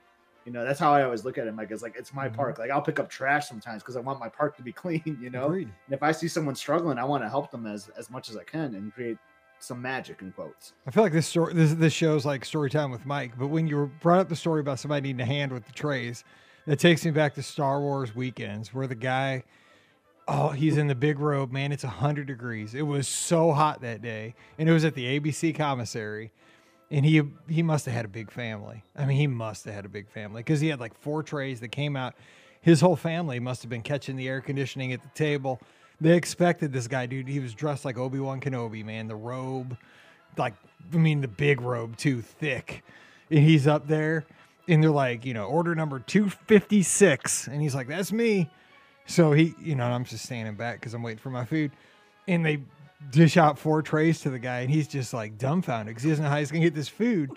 [0.47, 2.35] you know that's how i always look at it like it's like it's my Mhm.
[2.35, 5.17] park like i'll pick up trash sometimes because i want my park to be clean
[5.21, 5.67] you know Agreed.
[5.85, 8.37] and if I see someone struggling, I want to help them as as much as
[8.37, 9.17] I can and create
[9.59, 10.73] some magic in quotes.
[10.87, 13.31] I feel like this story, this this show's like story time with Mike.
[13.37, 16.23] But when you brought up the story about somebody needing a hand with the trays,
[16.67, 19.43] that takes me back to Star Wars weekends, where the guy,
[20.27, 21.71] oh, he's in the big robe, man.
[21.71, 22.75] It's hundred degrees.
[22.75, 26.31] It was so hot that day, and it was at the ABC commissary,
[26.89, 28.83] and he he must have had a big family.
[28.95, 31.59] I mean, he must have had a big family because he had like four trays
[31.59, 32.15] that came out.
[32.61, 35.59] His whole family must have been catching the air conditioning at the table.
[35.99, 37.27] They expected this guy, dude.
[37.27, 39.07] He was dressed like Obi Wan Kenobi, man.
[39.07, 39.77] The robe,
[40.37, 40.53] like
[40.93, 42.83] I mean, the big robe too, thick.
[43.29, 44.25] And he's up there,
[44.67, 48.49] and they're like, you know, order number two fifty six, and he's like, that's me.
[49.05, 51.71] So he, you know, I'm just standing back because I'm waiting for my food,
[52.27, 52.59] and they
[53.11, 56.23] dish out four trays to the guy, and he's just like dumbfounded because he doesn't
[56.23, 57.31] know how he's gonna get this food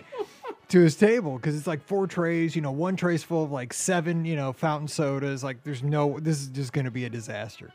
[0.69, 2.55] to his table because it's like four trays.
[2.55, 5.43] You know, one tray's full of like seven, you know, fountain sodas.
[5.43, 7.71] Like, there's no, this is just gonna be a disaster.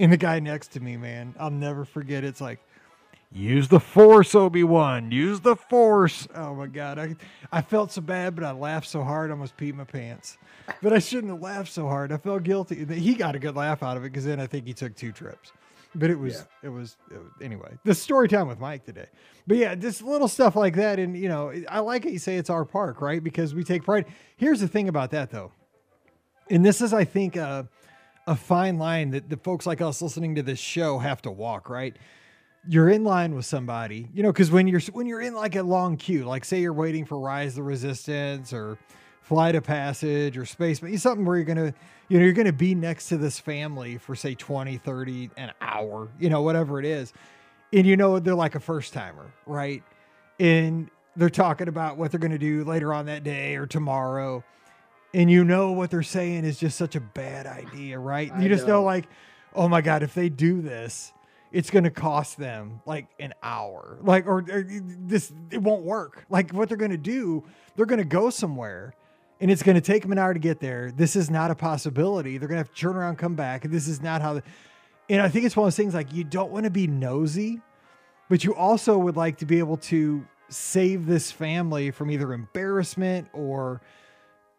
[0.00, 2.24] And the guy next to me, man, I'll never forget.
[2.24, 2.58] It's like,
[3.30, 5.12] use the force, Obi Wan.
[5.12, 6.26] Use the force.
[6.34, 7.14] Oh my god, I
[7.52, 10.36] I felt so bad, but I laughed so hard, I almost peed my pants.
[10.82, 12.10] But I shouldn't have laughed so hard.
[12.10, 12.84] I felt guilty.
[12.86, 15.12] He got a good laugh out of it because then I think he took two
[15.12, 15.52] trips.
[15.94, 17.78] But it was, it was, it anyway.
[17.84, 19.06] The story time with Mike today.
[19.46, 22.12] But yeah, just little stuff like that, and you know, I like it.
[22.12, 23.22] You say it's our park, right?
[23.22, 24.06] Because we take pride.
[24.36, 25.52] Here's the thing about that, though,
[26.50, 27.64] and this is, I think, uh,
[28.26, 31.68] a fine line that the folks like us listening to this show have to walk,
[31.68, 31.96] right?
[32.66, 35.62] You're in line with somebody, you know, because when you're when you're in like a
[35.62, 38.78] long queue, like say you're waiting for Rise of the Resistance or
[39.24, 41.74] Flight of Passage or Space, but something where you're gonna,
[42.08, 46.08] you know, you're gonna be next to this family for say 20, 30, an hour,
[46.18, 47.12] you know, whatever it is.
[47.72, 49.82] And you know they're like a first timer, right?
[50.38, 54.44] And they're talking about what they're gonna do later on that day or tomorrow
[55.14, 58.32] and you know what they're saying is just such a bad idea, right?
[58.40, 58.74] You just know.
[58.74, 58.82] know.
[58.82, 59.06] like,
[59.54, 61.12] oh my god, if they do this,
[61.52, 66.26] it's going to cost them like an hour, like or, or this it won't work.
[66.28, 67.44] Like what they're going to do,
[67.76, 68.92] they're going to go somewhere.
[69.44, 70.90] And it's going to take them an hour to get there.
[70.90, 72.38] This is not a possibility.
[72.38, 73.64] They're going to have to turn around, come back.
[73.64, 74.32] This is not how.
[74.32, 74.42] The,
[75.10, 77.60] and I think it's one of those things like you don't want to be nosy,
[78.30, 83.28] but you also would like to be able to save this family from either embarrassment
[83.34, 83.82] or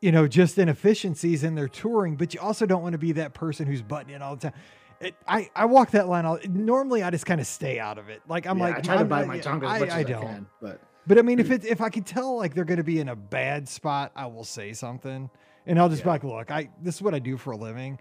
[0.02, 3.34] you know, just inefficiencies in their touring, but you also don't want to be that
[3.34, 4.60] person who's butting in all the time.
[5.02, 6.26] It, I, I walk that line.
[6.26, 8.21] All, normally, I just kind of stay out of it.
[8.28, 10.00] Like I'm Yeah, like I try to bite my tongue as I, much as I
[10.00, 10.21] I, don't.
[10.21, 11.54] can, but But I mean, if hmm.
[11.54, 14.26] it if I can tell like they're going to be in a bad spot, I
[14.26, 15.30] will say something,
[15.65, 18.00] and I'll just be like, look, I this is what I do for a living.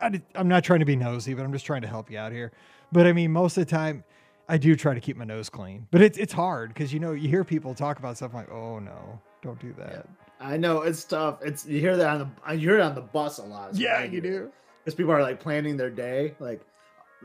[0.00, 2.32] I, am not trying to be nosy, but I'm just trying to help you out
[2.32, 2.52] here.
[2.92, 4.04] But I mean, most of the time,
[4.48, 7.12] I do try to keep my nose clean, but it's it's hard because you know
[7.12, 10.08] you hear people talk about stuff like, oh no, don't do that.
[10.40, 11.38] I know it's tough.
[11.42, 13.74] It's you hear that on the you hear it on the bus a lot.
[13.74, 14.52] Yeah, you do.
[14.84, 16.60] because people are like planning their day, like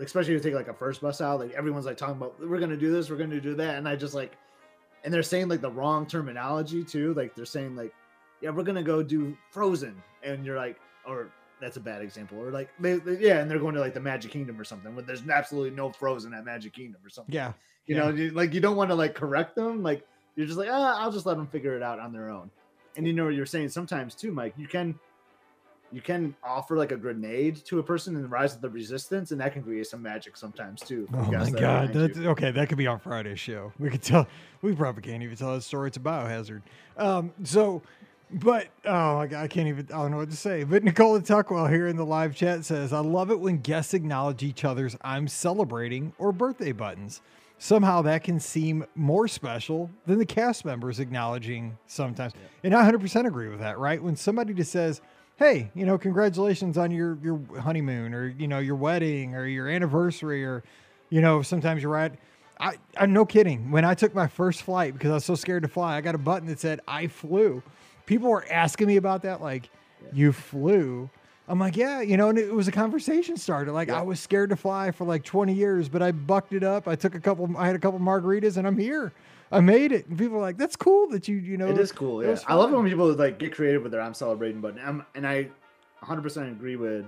[0.01, 2.59] especially if you take like a first bus out, like everyone's like talking about we're
[2.59, 4.37] gonna do this, we're gonna do that, and I just like,
[5.03, 7.13] and they're saying like the wrong terminology too.
[7.13, 7.93] Like they're saying like,
[8.41, 11.29] yeah, we're gonna go do Frozen, and you're like, or
[11.61, 13.99] that's a bad example, or like they, they- yeah, and they're going to like the
[13.99, 17.35] Magic Kingdom or something, when there's absolutely no Frozen at Magic Kingdom or something.
[17.35, 17.51] Yeah,
[17.85, 18.01] You Yeah.
[18.03, 19.83] know, you, like you don't want to like correct them.
[19.83, 22.49] Like you're just like, ah, I'll just let them figure it out on their own.
[22.95, 24.53] And you know what you're saying sometimes too, Mike.
[24.57, 24.97] You can,
[25.91, 29.41] you can offer like a grenade to a person and rise of the resistance, and
[29.41, 31.07] that can create some magic sometimes too.
[31.13, 32.29] Oh my that god, that's you.
[32.29, 32.51] okay.
[32.51, 33.73] That could be on Friday's show.
[33.79, 34.27] We could tell.
[34.61, 35.87] We probably can't even tell that story.
[35.87, 36.61] It's a biohazard.
[36.97, 37.31] Um.
[37.43, 37.81] So,
[38.31, 39.87] but oh my god, I can't even.
[39.91, 40.63] I don't know what to say.
[40.63, 44.43] But Nicola Tuckwell here in the live chat says, "I love it when guests acknowledge
[44.43, 47.21] each other's "I'm celebrating" or birthday buttons.
[47.61, 52.31] Somehow that can seem more special than the cast members acknowledging sometimes.
[52.63, 53.79] And I 100% agree with that.
[53.79, 54.01] Right?
[54.01, 55.01] When somebody just says."
[55.39, 59.69] Hey, you know, congratulations on your your honeymoon or you know your wedding or your
[59.69, 60.65] anniversary or
[61.09, 62.11] you know, sometimes you're right.
[62.59, 63.71] I, I'm no kidding.
[63.71, 66.13] When I took my first flight because I was so scared to fly, I got
[66.13, 67.63] a button that said I flew.
[68.05, 69.69] People were asking me about that, like,
[70.11, 71.09] you flew.
[71.49, 73.71] I'm like, yeah, you know, and it was a conversation starter.
[73.71, 76.87] Like, I was scared to fly for like 20 years, but I bucked it up.
[76.87, 79.11] I took a couple, I had a couple margaritas, and I'm here.
[79.51, 80.05] I made it.
[80.05, 82.23] And people are like, that's cool that you, you know, It is cool.
[82.23, 84.79] Yeah, I love it when people like get creative with their "I'm celebrating" button.
[84.85, 85.49] I'm, and I
[86.03, 87.05] 100% agree with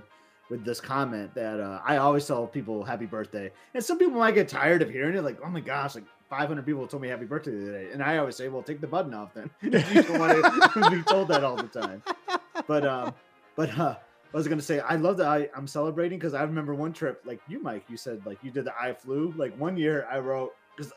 [0.50, 3.50] with this comment that uh, I always tell people happy birthday.
[3.74, 6.66] And some people might get tired of hearing it, like, oh my gosh, like 500
[6.66, 7.88] people told me happy birthday today.
[7.92, 9.48] And I always say, well, take the button off then.
[9.62, 12.02] you don't want to be told that all the time.
[12.66, 13.14] But um,
[13.56, 13.94] but uh,
[14.32, 17.20] I was gonna say I love that I, I'm celebrating because I remember one trip,
[17.24, 19.32] like you, Mike, you said like you did the I flew.
[19.36, 20.92] Like one year I wrote because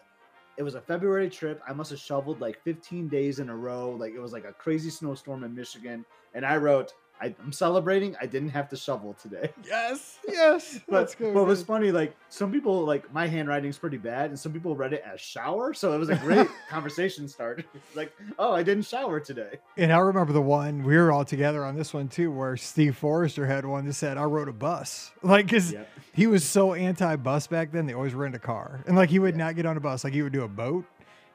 [0.57, 1.61] it was a February trip.
[1.67, 3.91] I must have shoveled like 15 days in a row.
[3.91, 6.05] Like it was like a crazy snowstorm in Michigan.
[6.33, 8.15] And I wrote, I, I'm celebrating.
[8.21, 9.49] I didn't have to shovel today.
[9.65, 10.79] Yes, yes.
[10.89, 11.31] But Let's go.
[11.31, 14.93] what was funny, like some people like my handwriting's pretty bad, and some people read
[14.93, 15.73] it as shower.
[15.73, 17.63] So it was a great conversation starter.
[17.95, 19.59] like, oh, I didn't shower today.
[19.77, 22.95] And I remember the one we were all together on this one too, where Steve
[22.97, 25.89] Forrester had one that said, "I rode a bus," like because Yep.
[26.13, 27.85] he was so anti-bus back then.
[27.85, 29.45] They always rent a car, and like he would Yeah.
[29.45, 30.03] not get on a bus.
[30.03, 30.85] Like he would do a boat,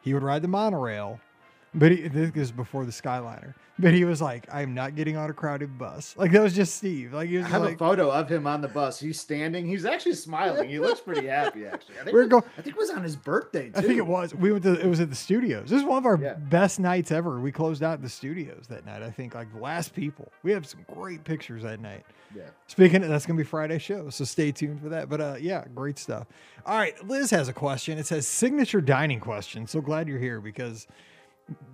[0.03, 1.21] he would ride the monorail,
[1.75, 3.55] but he, this is before the Skyliner.
[3.79, 6.55] But he was like, "I am not getting on a crowded bus." Like that was
[6.55, 7.15] just Steve.
[7.15, 9.01] Like he I have like, a photo of him on the bus.
[9.01, 9.67] He's standing.
[9.67, 10.69] He's actually smiling.
[10.69, 11.95] He looks pretty happy, actually.
[11.99, 13.71] I think, We're it- go- I think it was on his birthday.
[13.71, 13.79] Too.
[13.79, 14.35] I think it was.
[14.35, 14.79] We went to.
[14.79, 15.71] It was at the studios.
[15.71, 16.35] This is one of our Yeah.
[16.35, 17.41] best nights ever.
[17.41, 19.03] We closed out the studios that night.
[19.03, 20.31] I think like the last people.
[20.43, 22.05] We have some great pictures that night.
[22.37, 22.43] Yeah.
[22.67, 25.09] Speaking of, that's going to be Friday show, so stay tuned for that.
[25.09, 26.27] But uh, yeah, great stuff.
[26.67, 27.97] All right, Liz has a question.
[27.99, 29.67] It says signature dining question.
[29.67, 30.87] So glad you're here because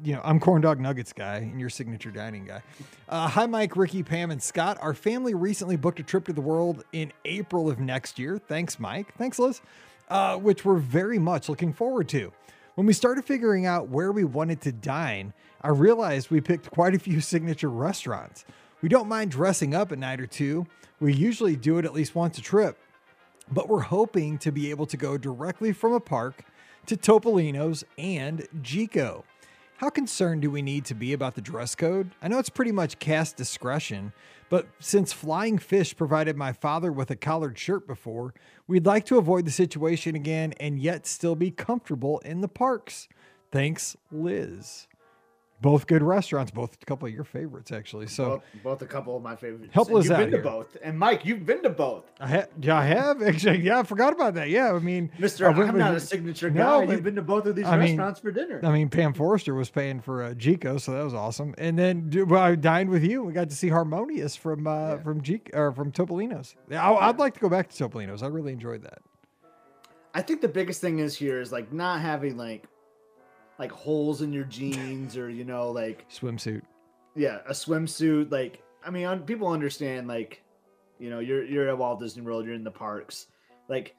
[0.02, 2.62] you know I'm corn dog nuggets guy and you're signature dining guy.
[3.08, 4.78] Uh, hi, Mike, Ricky, Pam, and Scott.
[4.80, 8.38] Our family recently booked a trip to the world in April of next year.
[8.38, 9.14] Thanks, Mike.
[9.16, 9.60] Thanks, Liz.
[10.08, 12.32] Uh, which we're very much looking forward to.
[12.76, 16.94] When we started figuring out where we wanted to dine, I realized we picked quite
[16.94, 18.44] a few signature restaurants.
[18.82, 20.66] We don't mind dressing up a night or two.
[21.00, 22.78] We usually do it at least once a trip,
[23.50, 26.44] but we're hoping to be able to go directly from a park
[26.86, 29.24] to Topolino's and Jiko.
[29.78, 32.14] How concerned do we need to be about the dress code?
[32.22, 34.14] I know it's pretty much cast discretion,
[34.48, 38.32] but since Flying Fish provided my father with a collared shirt before,
[38.66, 43.06] we'd like to avoid the situation again and yet still be comfortable in the parks.
[43.52, 44.86] Thanks, Liz.
[45.62, 48.08] Both good restaurants, both a couple of your favorites, actually.
[48.08, 49.72] So both, both a couple of my favorites.
[49.72, 50.42] Help Liz You've out been here.
[50.42, 52.04] to both, and Mike, you've been to both.
[52.20, 53.60] I, ha- yeah, I have actually.
[53.62, 54.50] Yeah, I forgot about that.
[54.50, 56.82] Yeah, I mean, Mister, I I'm not a signature guy.
[56.82, 58.60] You've been to both of these I mean- restaurants for dinner.
[58.62, 61.54] I mean, Pam Forrester was paying for uh, Jiko, so that was awesome.
[61.56, 63.24] And then well, I dined with you.
[63.24, 64.96] We got to see Harmonious from uh, Yeah.
[64.98, 66.54] from G or from Topolino's.
[66.68, 68.22] Yeah, I'd like to go back to Topolino's.
[68.22, 68.98] I really enjoyed that.
[70.14, 72.64] I think the biggest thing is here is like not having like
[73.58, 76.62] like holes in your jeans or you know like Swimsuit.
[77.14, 80.42] yeah a swimsuit like I mean un- people understand like
[80.98, 83.26] you know you're you're at Walt Disney World you're in the parks.
[83.68, 83.94] Like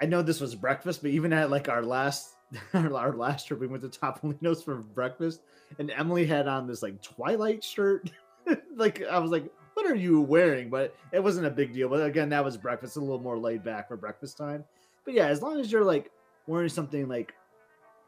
[0.00, 2.34] I know this was breakfast but even at like our last
[2.72, 5.42] our, our last trip we went to Topolino's for breakfast
[5.78, 8.10] and Emily had on this like Twilight shirt.
[8.76, 10.68] Like I was like what are you wearing?
[10.68, 13.64] But it wasn't a big deal but again that was breakfast a little more laid
[13.64, 14.64] back for breakfast time.
[15.06, 16.10] But yeah, as long as you're like
[16.46, 17.34] wearing something like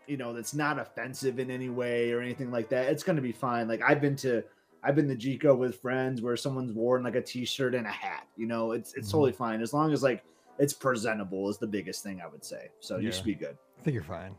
[0.06, 3.32] you know that's not offensive in any way or anything like that, it's gonna be
[3.32, 3.68] fine.
[3.68, 4.42] Like I've been to
[4.82, 8.26] I've been to Jiko with friends where someone's worn like a t-shirt and a hat.
[8.36, 9.12] You know, it's it's Mhm.
[9.12, 10.22] totally fine as long as like
[10.58, 12.68] it's presentable is the biggest thing I would say.
[12.80, 13.56] So you should be good.
[13.78, 14.34] I think you're fine.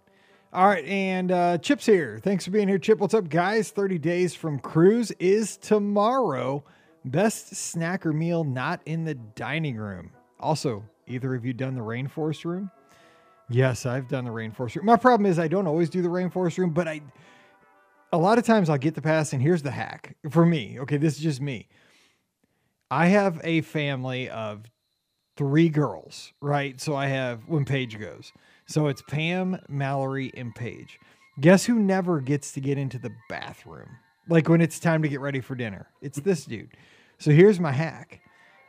[0.53, 2.19] All right, and uh, Chip's here.
[2.23, 2.99] Thanks for being here, Chip.
[2.99, 3.69] What's up, guys?
[3.69, 6.63] 30 days from cruise is tomorrow.
[7.03, 10.11] Best snack or meal not in the dining room.
[10.39, 12.71] Also, either of you done the rainforest room?
[13.49, 14.85] Yes, I've done the rainforest room.
[14.85, 17.01] My problem is I don't always do the rainforest room, but I
[18.11, 20.79] a lot of times I'll get the pass, and here's the hack for me.
[20.79, 21.67] Okay, this is just me.
[22.89, 24.65] I have a family of
[25.35, 26.79] three girls, right?
[26.79, 28.31] So I have when Paige goes.
[28.65, 30.99] So it's Pam, Mallory, and Paige.
[31.39, 33.89] Guess who never gets to get into the bathroom?
[34.29, 35.87] Like when it's time to get ready for dinner.
[36.01, 36.71] It's this dude.
[37.19, 38.21] So here's my hack.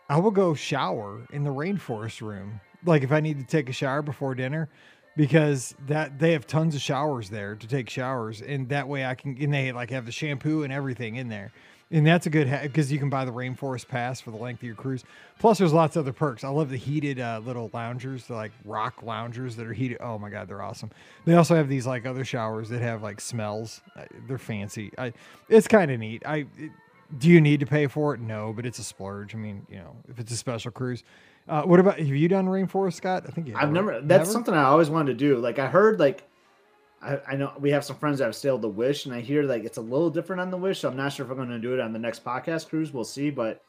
[0.09, 2.61] I will go shower in the rainforest room.
[2.85, 4.69] Like if I need to take a shower before dinner,
[5.17, 9.15] because that they have tons of showers there to take showers, and that way I
[9.15, 11.53] can and they like have the shampoo and everything in there.
[11.91, 14.65] And that's a good because you can buy the rainforest pass for the length of
[14.65, 15.05] your cruise.
[15.39, 16.45] Plus, there's lots of other perks.
[16.45, 19.97] I love the heated uh, little loungers, like rock loungers that are heated.
[20.01, 20.91] Oh my god, they're awesome.
[21.25, 23.81] They also have these like other showers that have like smells.
[23.97, 24.93] Uh, They're fancy.
[24.99, 25.15] I,
[25.49, 26.23] it's kind of neat.
[26.27, 26.73] I it-
[27.17, 28.21] do you need to pay for it?
[28.21, 29.35] No, but it's a splurge.
[29.35, 31.05] I mean, you know, if it's a special cruise.
[31.49, 33.25] Uh, what about have you done rainforest, Scott?
[33.27, 33.55] I think you.
[33.55, 34.01] have, I've never.
[34.03, 35.39] That's something I always wanted to do.
[35.39, 36.23] Like I heard, like
[37.01, 39.43] I, I know we have some friends that have sailed the Wish, and I hear
[39.45, 40.81] like it's a little different on the Wish.
[40.81, 42.93] So I'm not sure if I'm going to do it on the next podcast cruise.
[42.93, 43.63] We'll see, but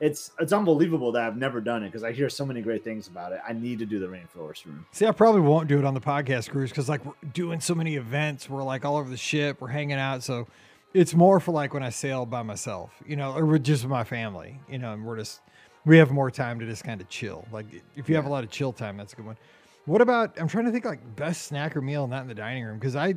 [0.00, 3.08] it's it's unbelievable that I've never done it because I hear so many great things
[3.08, 3.40] about it.
[3.46, 4.86] I need to do the rainforest room.
[4.92, 7.74] See, I probably won't do it on the podcast cruise because like we're doing so
[7.74, 8.48] many events.
[8.50, 9.60] We're like all over the ship.
[9.60, 10.46] We're hanging out, so
[10.94, 13.90] it's more for like when I sail by myself, you know, or with just with
[13.90, 15.40] my family, you know, and we're just
[15.84, 17.46] we have more time to just kind of chill.
[17.52, 17.66] Like
[17.96, 19.36] if you have a lot of chill time, that's a good one.
[19.84, 20.40] What about?
[20.40, 22.96] I'm trying to think like best snack or meal not in the dining room because
[22.96, 23.16] I.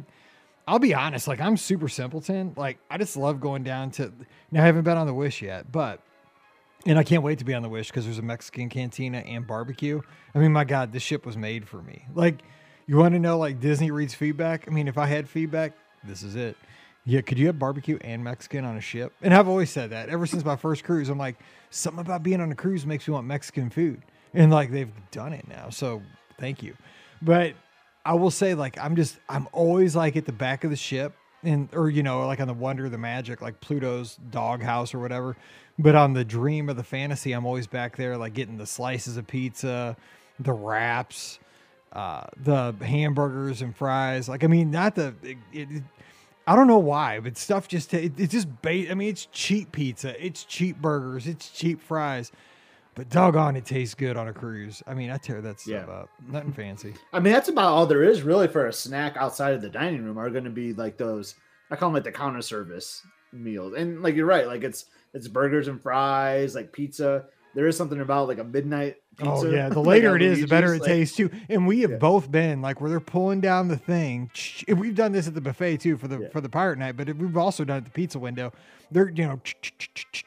[0.69, 2.53] I'll be honest, like I'm super simpleton.
[2.57, 4.11] Like I just love going down to
[4.51, 6.01] now I haven't been on the wish yet, but
[6.88, 9.45] and I can't wait to be on the Wish because there's a Mexican cantina and
[9.45, 10.01] barbecue.
[10.34, 12.05] I mean, my God, this ship was made for me.
[12.13, 12.43] Like,
[12.86, 14.65] you want to know, like, Disney reads feedback?
[14.67, 15.73] I mean, if I had feedback,
[16.03, 16.55] this is it.
[17.10, 19.14] Yeah, could you have barbecue and Mexican on a ship?
[19.22, 21.08] And I've always said that ever since my first cruise.
[21.08, 21.38] I'm like,
[21.70, 24.01] something about being on a cruise makes me want Mexican food.
[24.34, 25.70] And like, they've done it now.
[25.70, 26.01] So
[26.38, 26.76] thank you.
[27.22, 27.53] But
[28.05, 31.14] I will say, like, I'm just, I'm always like at the back of the ship
[31.43, 34.99] and, or, you know, like on the Wonder, of the Magic, like Pluto's doghouse or
[34.99, 35.38] whatever.
[35.80, 39.16] But on the Dream of the Fantasy, I'm always back there, like getting the slices
[39.16, 39.95] of pizza,
[40.41, 41.39] the wraps,
[41.93, 44.28] uh, the hamburgers and fries.
[44.28, 45.84] Like, I mean, not the, it, it,
[46.47, 48.89] I don't know why, but stuff just, it, it's just bait.
[48.89, 52.31] I mean, it's cheap pizza, it's cheap burgers, it's cheap fries.
[52.95, 54.81] But doggone, it tastes good on a cruise.
[54.87, 55.93] I mean, I tear that stuff Yeah.
[55.93, 56.09] up.
[56.27, 56.95] Nothing fancy.
[57.13, 60.03] I mean, that's about all there is really for a snack outside of the dining
[60.03, 60.17] room.
[60.17, 61.35] Are going to be like those.
[61.69, 65.27] I call them like the counter service meals, and like you're right, like it's it's
[65.27, 67.25] burgers and fries, like pizza.
[67.58, 68.97] There is something about like a midnight.
[69.20, 71.32] Oh, pizza, Oh yeah, the later at it is, the better it like- tastes too.
[71.49, 71.97] And we have Yeah.
[71.97, 74.30] both been like where they're pulling down the thing.
[74.68, 76.30] We've done this at the buffet too for the Yeah.
[76.30, 78.53] for the pirate night, but we've also done it at the pizza window.
[78.91, 79.41] They're you know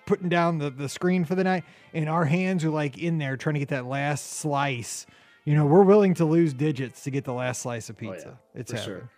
[0.06, 1.62] putting down the the screen for the night,
[1.94, 5.06] and our hands are like in there trying to get that last slice.
[5.44, 8.12] You know, we're willing to lose digits to get the last slice of Oh, yeah,
[8.12, 8.38] pizza.
[8.56, 9.10] it's for sure.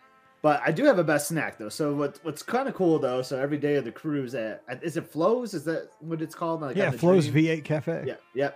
[0.42, 1.68] But I do have a best snack though.
[1.68, 3.22] So what what's kind of cool though?
[3.22, 5.54] So every day of the cruise at at- is it Flo's?
[5.54, 6.60] Is that what it's called?
[6.62, 7.46] Like Yeah, Flo's Dream?
[7.60, 8.04] V8 Cafe.
[8.06, 8.50] Yeah, yeah.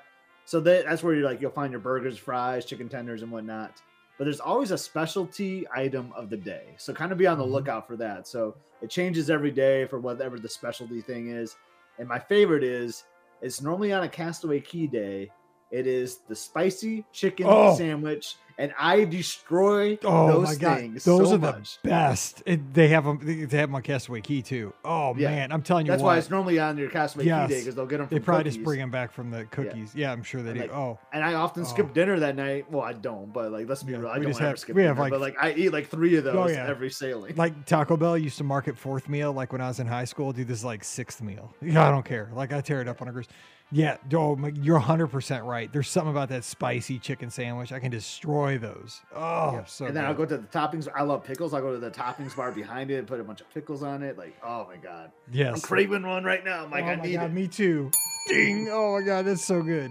[0.45, 3.81] So that, that's where you're like you'll find your burgers, fries, chicken tenders, and whatnot.
[4.19, 6.75] But there's always a specialty item of the day.
[6.79, 7.51] So kind of be on the Mhm.
[7.53, 8.27] lookout for that.
[8.27, 11.57] So it changes every day for whatever the specialty thing is.
[11.99, 13.05] And my favorite is
[13.43, 15.31] it's normally on a Castaway Cay day.
[15.71, 17.77] It is the spicy chicken Oh.
[17.77, 22.43] sandwich, and I destroy Oh those my god, things those so are the best.
[22.47, 23.19] It, they have them.
[23.23, 24.73] They have them on Castaway Cay too.
[24.85, 25.31] Oh Yeah.
[25.31, 26.09] man, I'm telling you That's what.
[26.11, 27.49] why it's normally on your Castaway Yes.
[27.49, 28.09] Key day because they'll get them.
[28.11, 29.95] They probably just bring them back from the cookies.
[29.95, 30.67] Yeah, I'm sure they And, do.
[30.67, 31.67] like, oh, And I often Oh.
[31.67, 32.71] skip dinner that night.
[32.71, 34.59] Well, I don't, but like let's be Yeah, real, I we don't just ever have-
[34.59, 34.95] skip we dinner.
[34.95, 36.67] have, like- but like I eat like three of oh, those Oh, yeah.
[36.69, 37.35] every sailing.
[37.37, 39.33] like Taco Bell used to market fourth meal.
[39.33, 41.53] Like when I was in high school, do this like sixth meal.
[41.63, 42.31] Yeah, I don't care.
[42.33, 43.29] Like I tear it up on a cruise.
[43.73, 45.73] Yeah, oh, my- you're 100 percent right.
[45.73, 47.73] There's something about that spicy chicken sandwich.
[47.73, 49.01] I can destroy those.
[49.15, 49.65] Oh, Yeah.
[49.65, 50.87] so and then I'll go to the toppings.
[50.95, 51.53] I love pickles.
[51.53, 54.03] I'll go to the toppings bar behind it, and put a bunch of pickles on
[54.05, 54.17] it.
[54.17, 55.65] Like, oh my god, I'm yes.
[55.65, 56.65] craving one right now.
[56.65, 57.33] I'm like, oh I my need god, it.
[57.35, 57.91] me too.
[58.29, 58.69] Ding!
[58.71, 59.91] Oh my god, that's so good.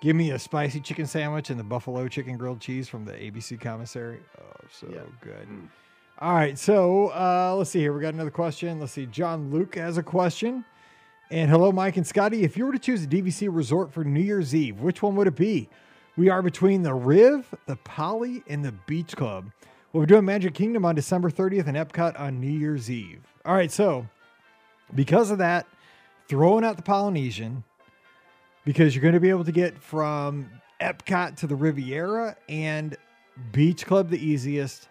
[0.00, 3.60] Give me a spicy chicken sandwich and the buffalo chicken grilled cheese from the ABC
[3.60, 4.18] commissary.
[4.40, 5.00] Oh, so Yeah.
[5.20, 5.48] good.
[5.48, 5.68] Mm.
[6.18, 7.92] All right, so uh, let's see here.
[7.92, 8.80] We got another question.
[8.80, 9.06] Let's see.
[9.06, 10.64] John Luke has a question.
[11.32, 12.42] And hello, Mike and Scotty.
[12.42, 15.26] If you were to choose a DVC resort for New Year's Eve, which one would
[15.26, 15.66] it be?
[16.14, 19.50] We are between the Riv, the Poly, and the Beach Club.
[19.92, 23.22] We'll be doing Magic Kingdom on December 30th and Epcot on New Year's Eve.
[23.46, 24.06] All right, so
[24.94, 25.66] because of that,
[26.28, 27.64] throwing out the Polynesian
[28.66, 30.50] because you're going to be able to get from
[30.82, 32.94] Epcot to the Riviera and
[33.52, 34.86] Beach Club the easiest.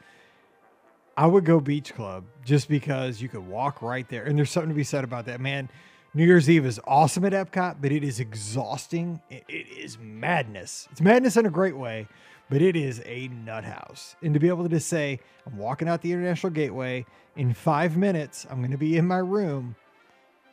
[1.15, 4.23] I would go Beach Club just because you could walk right there.
[4.23, 5.69] And there's something to be said about that, man.
[6.13, 9.21] New Year's Eve is awesome at Epcot, but it is exhausting.
[9.29, 10.87] It, it is madness.
[10.91, 12.07] It's madness in a great way,
[12.49, 14.15] but it is a nut house.
[14.21, 17.05] And to be able to just say, I'm walking out the International Gateway
[17.37, 19.75] in five minutes, I'm going to be in my room.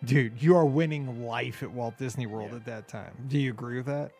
[0.04, 2.56] Dude, you are winning life at Walt Disney World Yeah.
[2.58, 3.12] at that time.
[3.26, 4.12] Do you agree with that?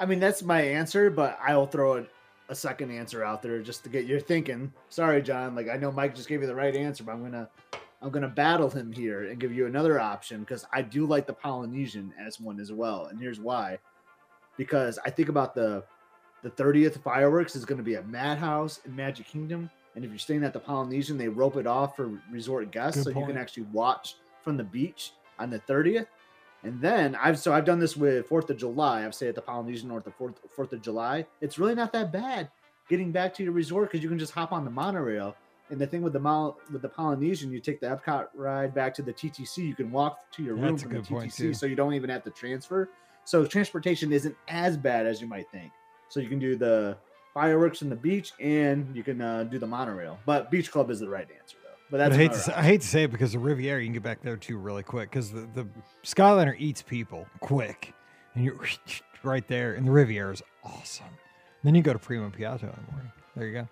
[0.00, 2.06] I mean, that's my answer, but I'll throw a,
[2.48, 4.72] a second answer out there just to get your thinking.
[4.88, 5.54] Sorry, John.
[5.54, 7.50] Like I know Mike just gave you the right answer, but I'm gonna
[8.02, 11.32] I'm gonna battle him here and give you another option because I do like the
[11.32, 13.78] Polynesian as one as well, and here's why.
[14.56, 15.84] Because I think about the
[16.42, 20.18] the 30th fireworks is going to be at Madhouse in Magic Kingdom, and if you're
[20.18, 23.36] staying at the Polynesian, they rope it off for resort guests, Good so you can
[23.36, 26.06] actually watch from the beach on the 30th.
[26.62, 29.04] And then I've so I've done this with Fourth of July.
[29.04, 31.26] I've stayed at the Polynesian or the Fourth Fourth of July.
[31.40, 32.50] It's really not that bad
[32.88, 35.36] getting back to your resort because you can just hop on the monorail.
[35.70, 38.94] And the thing with the Mol- with the Polynesian, you take the Epcot ride back
[38.94, 39.58] to the TTC.
[39.58, 42.22] You can walk to your room That's from the TTC, so you don't even have
[42.24, 42.88] to transfer.
[43.24, 45.72] So transportation isn't as bad as you might think.
[46.08, 46.96] So you can do the
[47.34, 50.18] fireworks in the beach, and you can uh, do the monorail.
[50.24, 51.70] But Beach Club is the right answer, though.
[51.90, 53.80] But But that's I hate, to say, I hate to say it because the Riviera,
[53.80, 55.66] you can get back there too really quick because the, the
[56.04, 57.92] Skyliner eats people quick.
[58.34, 58.60] And you're
[59.24, 59.74] right there.
[59.74, 61.06] And the Riviera is awesome.
[61.64, 63.12] Then you go to Primo Piatto in the morning.
[63.34, 63.68] There you go.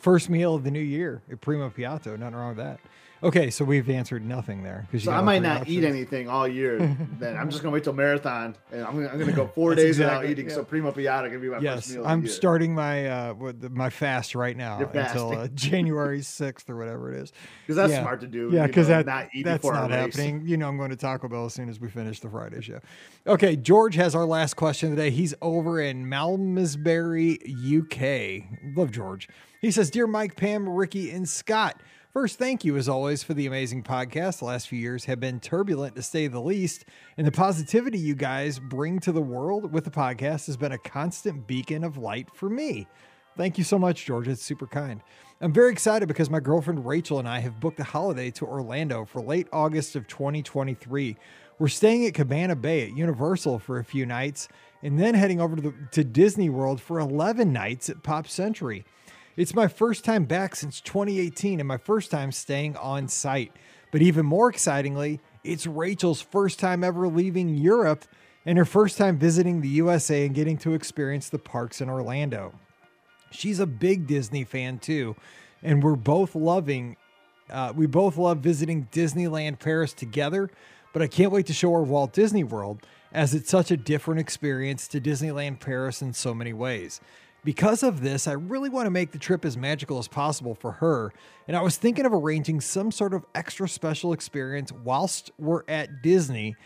[0.00, 2.18] First meal of the new year at Primo Piatto.
[2.18, 2.78] Nothing wrong with that.
[3.22, 4.86] Okay, so we've answered nothing there.
[4.92, 6.78] 'cause you So I might not eat anything all year.
[7.18, 9.82] then I'm just gonna wait till marathon, and I'm gonna, I'm gonna go four That's
[9.82, 10.48] days exactly- without eating.
[10.50, 10.54] yeah.
[10.54, 12.00] So Primo Piatto can be my first Yes, meal.
[12.02, 12.34] of I'm the year.
[12.36, 15.50] starting my uh the- my fast right now You're until uh, fasting.
[15.56, 17.32] January 6th or whatever it is.
[17.62, 18.02] because that's yeah.
[18.02, 18.50] smart to do.
[18.52, 20.14] Yeah, you because know, that not eat that's before not race.
[20.14, 20.46] happening.
[20.46, 22.80] You know, I'm going to Taco Bell as soon as we finish the Friday show.
[23.26, 25.08] Okay, George has our last question today.
[25.08, 28.44] He's over in Malmesbury, UK.
[28.76, 29.26] Love George.
[29.66, 33.48] He says, "Dear Mike, Pam, Ricky, and Scott." First, thank you as always for the
[33.48, 34.38] amazing podcast.
[34.38, 36.84] The last few years have been turbulent to say the least,
[37.16, 40.78] and the positivity you guys bring to the world with the podcast has been a
[40.78, 42.86] constant beacon of light for me.
[43.36, 44.28] Thank you so much, George.
[44.28, 45.00] It's super kind.
[45.40, 49.04] I'm very excited because my girlfriend Rachel and I have booked a holiday to Orlando
[49.04, 51.16] for late August of 2023.
[51.58, 54.46] We're staying at Cabana Bay at Universal for a few nights
[54.84, 58.84] and then heading over to, the, to Disney World for 11 nights at Pop Century.
[59.36, 63.52] It's my first time back since 2018 and my first time staying on site.
[63.92, 68.06] But even more excitingly, it's Rachel's first time ever leaving Europe
[68.46, 72.54] and her first time visiting the USA and getting to experience the parks in Orlando.
[73.30, 75.16] She's a big Disney fan too,
[75.62, 76.96] and we're both loving.
[77.50, 80.48] Uh, we both love visiting Disneyland Paris together,
[80.94, 84.20] but I can't wait to show her Walt Disney World as it's such a different
[84.20, 87.02] experience to Disneyland Paris in so many ways.
[87.44, 90.72] Because of this, I really want to make the trip as magical as possible for
[90.72, 91.12] her,
[91.46, 96.02] and I was thinking of arranging some sort of extra special experience whilst we're at
[96.02, 96.56] Disney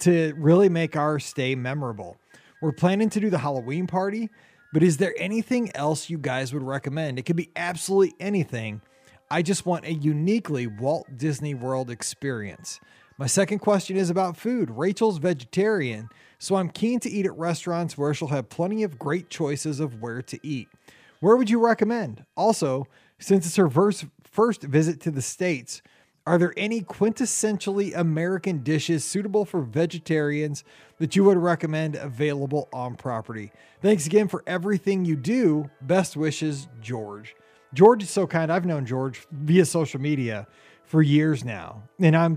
[0.00, 2.18] to really make our stay memorable.
[2.60, 4.28] We're planning to do the Halloween party,
[4.72, 7.18] but is there anything else you guys would recommend?
[7.18, 8.82] It could be absolutely anything.
[9.30, 12.80] I just want a uniquely Walt Disney World experience.
[13.16, 14.70] My second question is about food.
[14.70, 16.08] Rachel's vegetarian,
[16.38, 20.00] so I'm keen to eat at restaurants where she'll have plenty of great choices of
[20.00, 20.68] where to eat.
[21.20, 22.24] Where would you recommend?
[22.36, 22.86] Also,
[23.18, 25.82] since it's her first visit to the States,
[26.26, 30.62] are there any quintessentially American dishes suitable for vegetarians
[30.98, 33.50] that you would recommend available on property?
[33.80, 35.70] Thanks again for everything you do.
[35.80, 37.34] Best wishes, George.
[37.74, 38.52] George is so kind.
[38.52, 40.46] I've known George via social media
[40.88, 41.82] for years now.
[42.00, 42.36] And I'm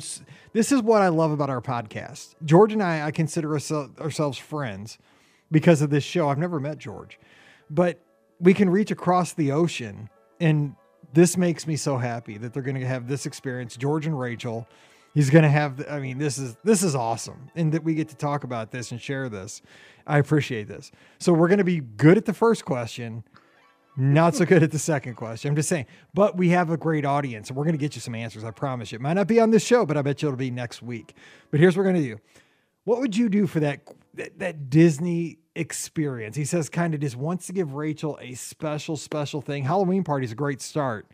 [0.54, 2.36] this is what I love about our podcast.
[2.44, 4.98] George and I I consider oursel- ourselves friends
[5.50, 6.30] because of this show.
[6.30, 7.18] I've never met George,
[7.70, 8.00] but
[8.40, 10.76] we can reach across the ocean and
[11.14, 14.68] this makes me so happy that they're going to have this experience George and Rachel
[15.14, 18.10] he's going to have I mean this is this is awesome and that we get
[18.10, 19.62] to talk about this and share this
[20.06, 23.24] I appreciate this so we're going to be good at the first question
[23.98, 27.06] not so good at the second question I'm just saying but we have a great
[27.06, 29.28] audience and we're going to get you some answers I promise you it might not
[29.28, 31.14] be on this show but I bet you it'll be next week
[31.50, 32.22] but here's what we're going to do
[32.84, 33.82] what would you do for that
[34.16, 36.36] that, that Disney experience?
[36.36, 39.64] He says kind of just wants to give Rachel a special special thing.
[39.64, 41.08] Halloween party is a great start.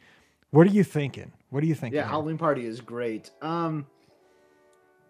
[0.52, 1.32] What are you thinking?
[1.50, 1.98] What are you thinking?
[1.98, 2.08] Yeah?
[2.08, 3.32] Halloween party is great.
[3.42, 3.86] Um,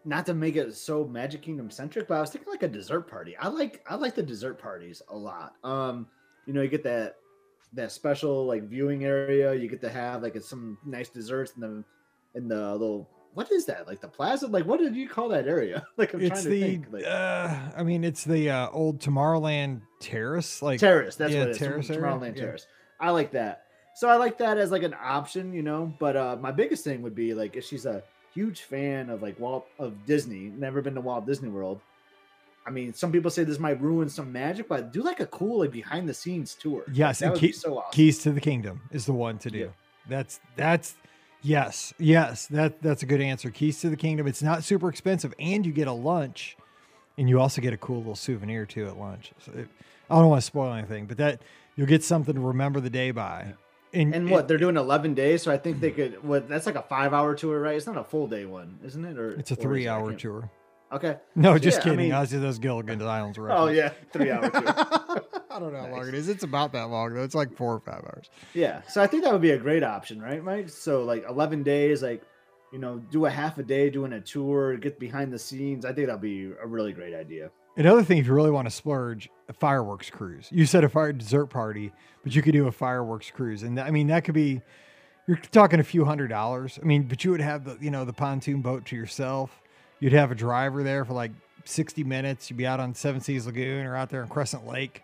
[0.06, 3.10] not to make it so Magic Kingdom centric, but I was thinking like a dessert
[3.10, 3.36] party.
[3.38, 5.56] I like I like the dessert parties a lot.
[5.64, 6.08] Um,
[6.46, 7.18] you know, you get that
[7.74, 9.54] that special like viewing area.
[9.54, 11.84] You get to have like some nice desserts in the
[12.36, 13.88] in the little what is that?
[13.88, 14.48] Like the plaza?
[14.48, 15.86] Like what did you call that area?
[15.98, 16.62] Like I'm it's trying to the.
[16.62, 16.88] think.
[16.92, 20.62] Like, uh, I mean, it's the uh, old Tomorrowland Terrace.
[20.62, 21.16] Like terrace.
[21.16, 21.58] That's yeah, what it is.
[21.58, 21.88] terrace?
[21.88, 22.44] Tomorrowland Yeah.
[22.46, 22.68] Terrace.
[23.00, 23.64] I like that.
[23.96, 25.94] So I like that as like an option, you know.
[26.00, 28.04] But uh my biggest thing would be like if she's a
[28.34, 31.80] huge fan of like Walt of Disney, never been to Walt Disney World.
[32.68, 35.60] I mean, some people say this might ruin some magic, but do like a cool
[35.60, 36.84] like behind the scenes tour.
[36.92, 37.92] Yes, that and would key- be so awesome.
[37.94, 39.60] Keys to the Kingdom is the one to do.
[39.60, 39.66] Yeah.
[40.10, 40.96] That's that's
[41.42, 42.48] yes, yes.
[42.48, 43.50] That that's a good answer.
[43.50, 44.28] Keys to the Kingdom.
[44.28, 46.58] It's not super expensive, and you get a lunch,
[47.18, 49.32] and you also get a cool little souvenir too at lunch.
[49.40, 49.68] So it,
[50.10, 51.42] I don't want to spoil anything, but that
[51.76, 53.54] you'll get something to remember the day by.
[53.94, 56.22] And, And what they're doing eleven days, so I think they could.
[56.24, 57.76] What that's like a five hour tour, right?
[57.76, 59.18] It's not a full day one, isn't it?
[59.18, 59.62] Or It's a or is it?
[59.62, 60.50] I three hour tour.
[60.92, 61.18] Okay.
[61.36, 61.98] No, So, just yeah, I kidding.
[61.98, 63.38] mean- I those Gilligan's Islands.
[63.42, 64.52] Oh yeah, three hours.
[64.54, 66.30] I don't know how long it is.
[66.30, 67.24] It's about that long though.
[67.24, 68.30] It's like four or five hours.
[68.54, 70.70] Yeah, so I think that would be a great option, right, Mike?
[70.70, 72.22] So like eleven days, like
[72.72, 75.86] you know, do a half a day doing a tour, get behind the scenes.
[75.86, 77.50] I think that'd be a really great idea.
[77.78, 80.48] Another thing, if you really want to splurge, a fireworks cruise.
[80.52, 81.92] You said a fire dessert party,
[82.24, 84.62] but you could do a fireworks cruise, and I mean that could be.
[85.28, 86.80] You're talking a few hundred dollars.
[86.82, 89.62] I mean, but you would have the you know the pontoon boat to yourself.
[90.00, 91.32] You'd have a driver there for like
[91.66, 92.50] 60 minutes.
[92.50, 95.04] You'd be out on Seven Seas Lagoon or out there in Crescent Lake.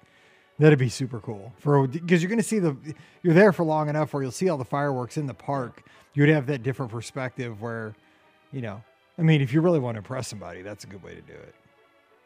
[0.59, 2.77] That'd be super cool for because you're going to see the
[3.23, 5.83] you're there for long enough where you'll see all the fireworks in the park.
[6.13, 7.95] You'd have that different perspective where,
[8.51, 8.83] you know,
[9.17, 11.33] I mean, if you really want to impress somebody, that's a good way to do
[11.33, 11.55] it.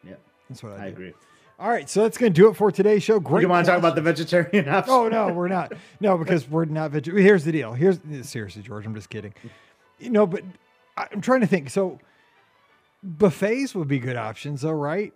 [0.04, 0.14] Yeah,
[0.48, 1.14] That's what I, I agree.
[1.58, 3.18] All right, so that's going to do it for today's show.
[3.18, 3.42] Great.
[3.42, 4.92] you want to talk about the vegetarian option?
[4.94, 5.72] Oh no, we're not.
[5.98, 7.24] No, because we're not vegetarian.
[7.26, 7.72] Here's the deal.
[7.72, 8.86] Here's seriously, George.
[8.86, 9.34] I'm just kidding.
[9.98, 10.44] You know, but
[10.96, 11.70] I'm trying to think.
[11.70, 11.98] So
[13.02, 15.12] buffets would be good options, though, right?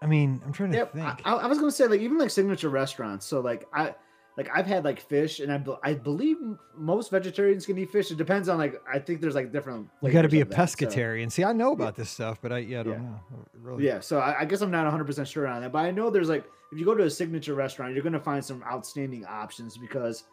[0.00, 1.04] I mean, I'm trying to think.
[1.24, 3.26] I, I was gonna say like even like signature restaurants.
[3.26, 3.94] So like I
[4.36, 6.36] like I've had like fish, and I I believe
[6.76, 8.10] most vegetarians can eat fish.
[8.12, 9.88] It depends on like I think there's like different.
[10.02, 11.32] you got to be a that, so- pescatarian.
[11.32, 12.98] See, I know about this stuff, but I yeah, I don't Yeah.
[13.00, 13.20] know.
[13.60, 13.84] Really.
[13.86, 16.10] Yeah, so I, I guess I'm not 100 percent sure on that, but I know
[16.10, 19.76] there's like if you go to a signature restaurant, you're gonna find some outstanding options
[19.76, 20.24] because,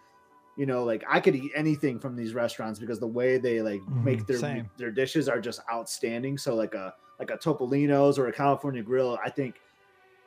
[0.55, 3.85] you know, like I could eat anything from these restaurants because the way they like
[4.01, 4.69] make Mhm, their same.
[4.77, 6.37] their dishes are just outstanding.
[6.37, 9.61] So like a like a Topolino's or a California Grill, I think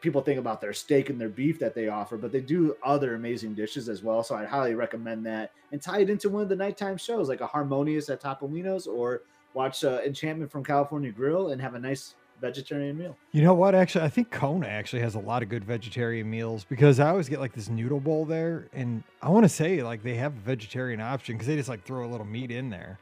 [0.01, 3.15] people think about their steak and their beef that they offer, but they do other
[3.15, 4.23] amazing dishes as well.
[4.23, 7.41] So I'd highly recommend that and tie it into one of the nighttime shows like
[7.41, 9.23] a Harmonious at Topolino's or
[9.55, 13.17] watch uh, Enchantment from California Grill and have a nice vegetarian meal.
[13.33, 13.75] You know what?
[13.75, 17.29] Actually, I think Kona actually has a lot of good vegetarian meals because I always
[17.29, 20.41] get like this noodle bowl there, and I want to say like they have a
[20.41, 22.99] vegetarian option because they just like throw a little meat in there,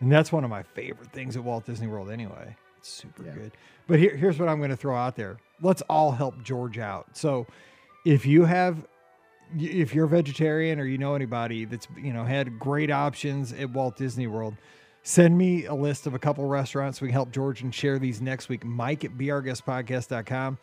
[0.00, 2.10] and that's one of my favorite things at Walt Disney World.
[2.10, 3.32] Anyway, it's super Yeah.
[3.32, 3.52] good.
[3.86, 5.38] But here, here's what I'm going to throw out there.
[5.62, 7.16] Let's all help George out.
[7.16, 7.46] So,
[8.04, 8.86] if you have,
[9.58, 13.70] if you're a vegetarian or you know anybody that's you know had great options at
[13.70, 14.54] Walt Disney World,
[15.02, 18.20] send me a list of a couple restaurants we can help George and share these
[18.20, 18.64] next week.
[18.64, 20.58] Mike at beourguestpodcast.com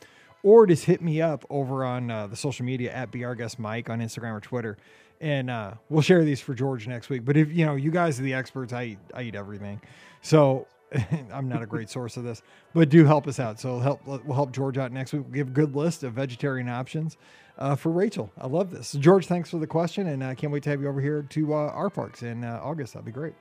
[0.45, 4.37] or just hit me up over on uh, the social media at brguestmike on Instagram
[4.37, 4.77] or Twitter.
[5.19, 7.25] And uh, we'll share these for George next week.
[7.25, 9.81] But if you know, you guys are the experts, I eat, I eat everything.
[10.21, 10.67] So
[11.33, 12.43] I'm not a great source of this,
[12.75, 13.59] but do help us out.
[13.59, 15.23] So help, we'll help George out next week.
[15.23, 17.17] We'll give a good list of vegetarian options
[17.57, 18.31] uh, for Rachel.
[18.37, 18.91] I love this.
[18.91, 20.07] George, thanks for the question.
[20.07, 22.59] And I can't wait to have you over here to uh, our parks in uh,
[22.61, 22.93] August.
[22.93, 23.33] That'd be great.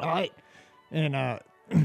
[0.00, 0.32] All right.
[0.90, 1.38] And uh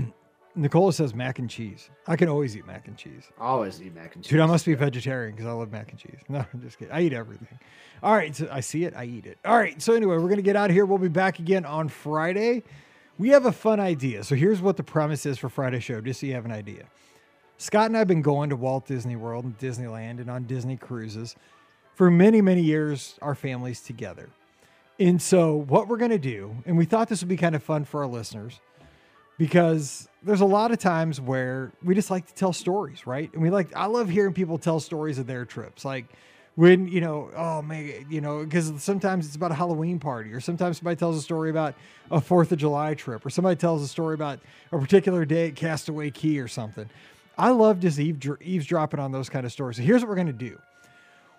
[0.55, 1.89] Nicola says mac and cheese.
[2.05, 3.23] I can always eat mac and cheese.
[3.39, 4.29] Always eat mac and cheese.
[4.29, 6.19] Dude, I must be vegetarian because I love mac and cheese.
[6.29, 6.93] No, I'm just kidding.
[6.93, 7.59] I eat everything.
[8.03, 8.35] All right.
[8.35, 9.37] So I see it, I eat it.
[9.45, 9.81] All right.
[9.81, 10.85] So anyway, we're gonna get out of here.
[10.85, 12.63] We'll be back again on Friday.
[13.17, 14.23] We have a fun idea.
[14.23, 16.85] So here's what the premise is for Friday show, just so you have an idea.
[17.57, 20.75] Scott and I have been going to Walt Disney World and Disneyland and on Disney
[20.75, 21.35] cruises
[21.93, 24.29] for many, many years, our families together.
[24.99, 27.63] And so, what we're going to do, and we thought this would be kind of
[27.63, 28.59] fun for our listeners,
[29.37, 33.31] because there's a lot of times where we just like to tell stories, right?
[33.33, 35.83] And we like, I love hearing people tell stories of their trips.
[35.83, 36.05] Like
[36.55, 40.39] when, you know, oh man, you know, because sometimes it's about a Halloween party, or
[40.39, 41.73] sometimes somebody tells a story about
[42.11, 44.39] a Fourth of July trip, or somebody tells a story about
[44.71, 46.87] a particular day at Castaway Cay or something.
[47.35, 49.77] I love just eaves- eavesdropping on those kind of stories.
[49.77, 50.59] So here's what we're going to do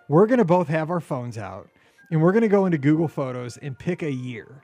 [0.08, 1.68] we're going to both have our phones out
[2.14, 4.62] and we're going to go into Google Photos and pick a year.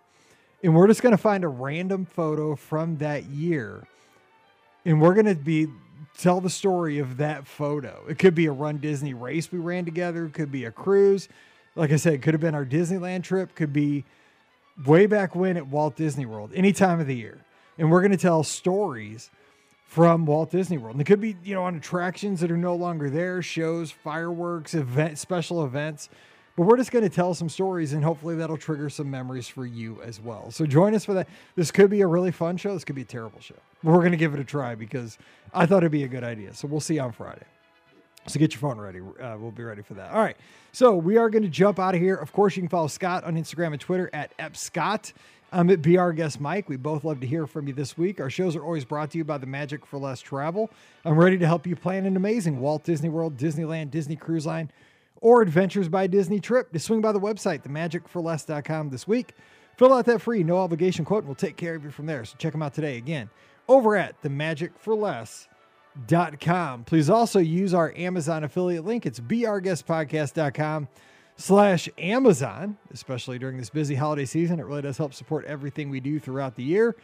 [0.62, 3.88] And we're just going to find a random photo from that year.
[4.84, 5.66] And we're going to be
[6.16, 8.04] tell the story of that photo.
[8.08, 11.28] It could be a Run Disney race we ran together, it could be a cruise.
[11.74, 14.04] Like I said, it could have been our Disneyland trip, could be
[14.86, 17.44] way back when at Walt Disney World, any time of the year.
[17.78, 19.28] And we're going to tell stories
[19.86, 20.94] from Walt Disney World.
[20.94, 24.72] And it could be, you know, on attractions that are no longer there, shows, fireworks,
[24.72, 26.08] event, special events.
[26.56, 29.64] But we're just going to tell some stories and hopefully that'll trigger some memories for
[29.66, 30.50] you as well.
[30.50, 31.28] So join us for that.
[31.56, 32.74] This could be a really fun show.
[32.74, 33.56] This could be a terrible show.
[33.82, 35.18] But we're going to give it a try because
[35.54, 36.54] I thought it'd be a good idea.
[36.54, 37.46] So we'll see on Friday.
[38.26, 39.00] So get your phone ready.
[39.00, 40.12] Uh, we'll be ready for that.
[40.12, 40.36] All right.
[40.72, 42.16] So we are going to jump out of here.
[42.16, 45.12] Of course, you can follow Scott on Instagram and Twitter at epscott.
[45.52, 46.68] I'm at Our Guest Mike.
[46.68, 48.20] We both love to hear from you this week.
[48.20, 50.70] Our shows are always brought to you by the Magic for Less Travel.
[51.04, 54.70] I'm ready to help you plan an amazing Walt Disney World, Disneyland, Disney Cruise Line,
[55.20, 56.72] or Adventures by Disney trip.
[56.72, 59.34] Just swing by the website, themagicforless.com this week.
[59.76, 62.24] Fill out that free, no obligation quote, and we'll take care of you from there.
[62.24, 62.96] So check them out today.
[62.98, 63.30] Again,
[63.68, 66.84] over at themagicforless.com.
[66.84, 69.06] Please also use our Amazon affiliate link.
[69.06, 70.88] It's beourguestpodcast.com
[71.36, 74.60] slash Amazon, especially during this busy holiday season.
[74.60, 76.94] It really does help support everything we do throughout the year.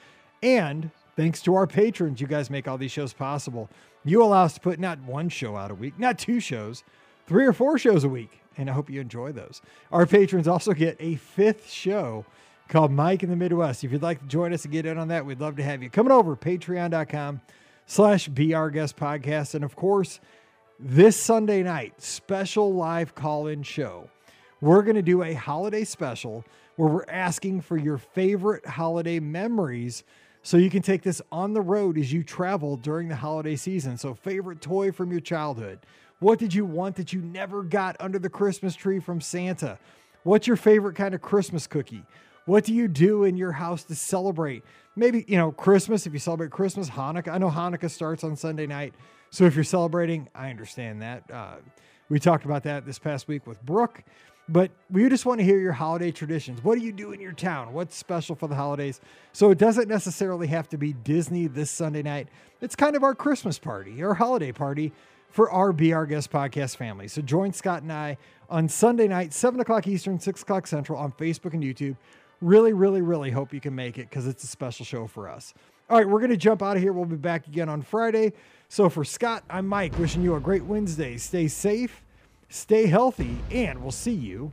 [0.42, 3.70] And thanks to our patrons, you guys make all these shows possible.
[4.04, 6.84] You allow us to put not one show out a week, not two shows,
[7.26, 8.40] three or four shows a week.
[8.58, 9.60] And I hope you enjoy those.
[9.92, 12.24] Our patrons also get a fifth show
[12.68, 13.84] called Mike in the Midwest.
[13.84, 15.82] If you'd like to join us and get in on that, we'd love to have
[15.82, 15.90] you.
[15.90, 17.40] Coming over, patreon.com
[17.84, 19.54] slash our guest podcast.
[19.54, 20.20] And of course,
[20.78, 24.08] this Sunday night, special live call-in show
[24.60, 26.44] we're going to do a holiday special
[26.76, 30.02] where we're asking for your favorite holiday memories
[30.42, 33.98] so you can take this on the road as you travel during the holiday season.
[33.98, 35.80] So, favorite toy from your childhood.
[36.18, 39.78] What did you want that you never got under the Christmas tree from Santa?
[40.22, 42.04] What's your favorite kind of Christmas cookie?
[42.46, 44.64] What do you do in your house to celebrate?
[44.94, 47.32] Maybe, you know, Christmas, if you celebrate Christmas, Hanukkah.
[47.32, 48.94] I know Hanukkah starts on Sunday night.
[49.30, 51.30] So if you're celebrating, I understand that.
[51.30, 51.56] Uh,
[52.08, 54.02] we talked about that this past week with Brooke.
[54.48, 56.62] But we just want to hear your holiday traditions.
[56.62, 57.72] What do you do in your town?
[57.72, 59.00] What's special for the holidays?
[59.32, 62.28] So it doesn't necessarily have to be Disney this Sunday night.
[62.60, 64.92] It's kind of our Christmas party, our holiday party
[65.36, 67.08] for our Be Our Guest podcast family.
[67.08, 68.16] So join Scott and I
[68.48, 71.96] on Sunday night, 7 o'clock Eastern, 6 o'clock Central on Facebook and YouTube.
[72.40, 75.54] Really, really, really hope you can make it because it's a special show for us.
[75.88, 76.92] All right, we're going to jump out of here.
[76.92, 78.32] We'll be back again on Friday.
[78.68, 81.18] So for Scott, I'm Mike, wishing you a great Wednesday.
[81.18, 82.02] Stay safe
[82.48, 84.52] Stay healthy, and we'll see you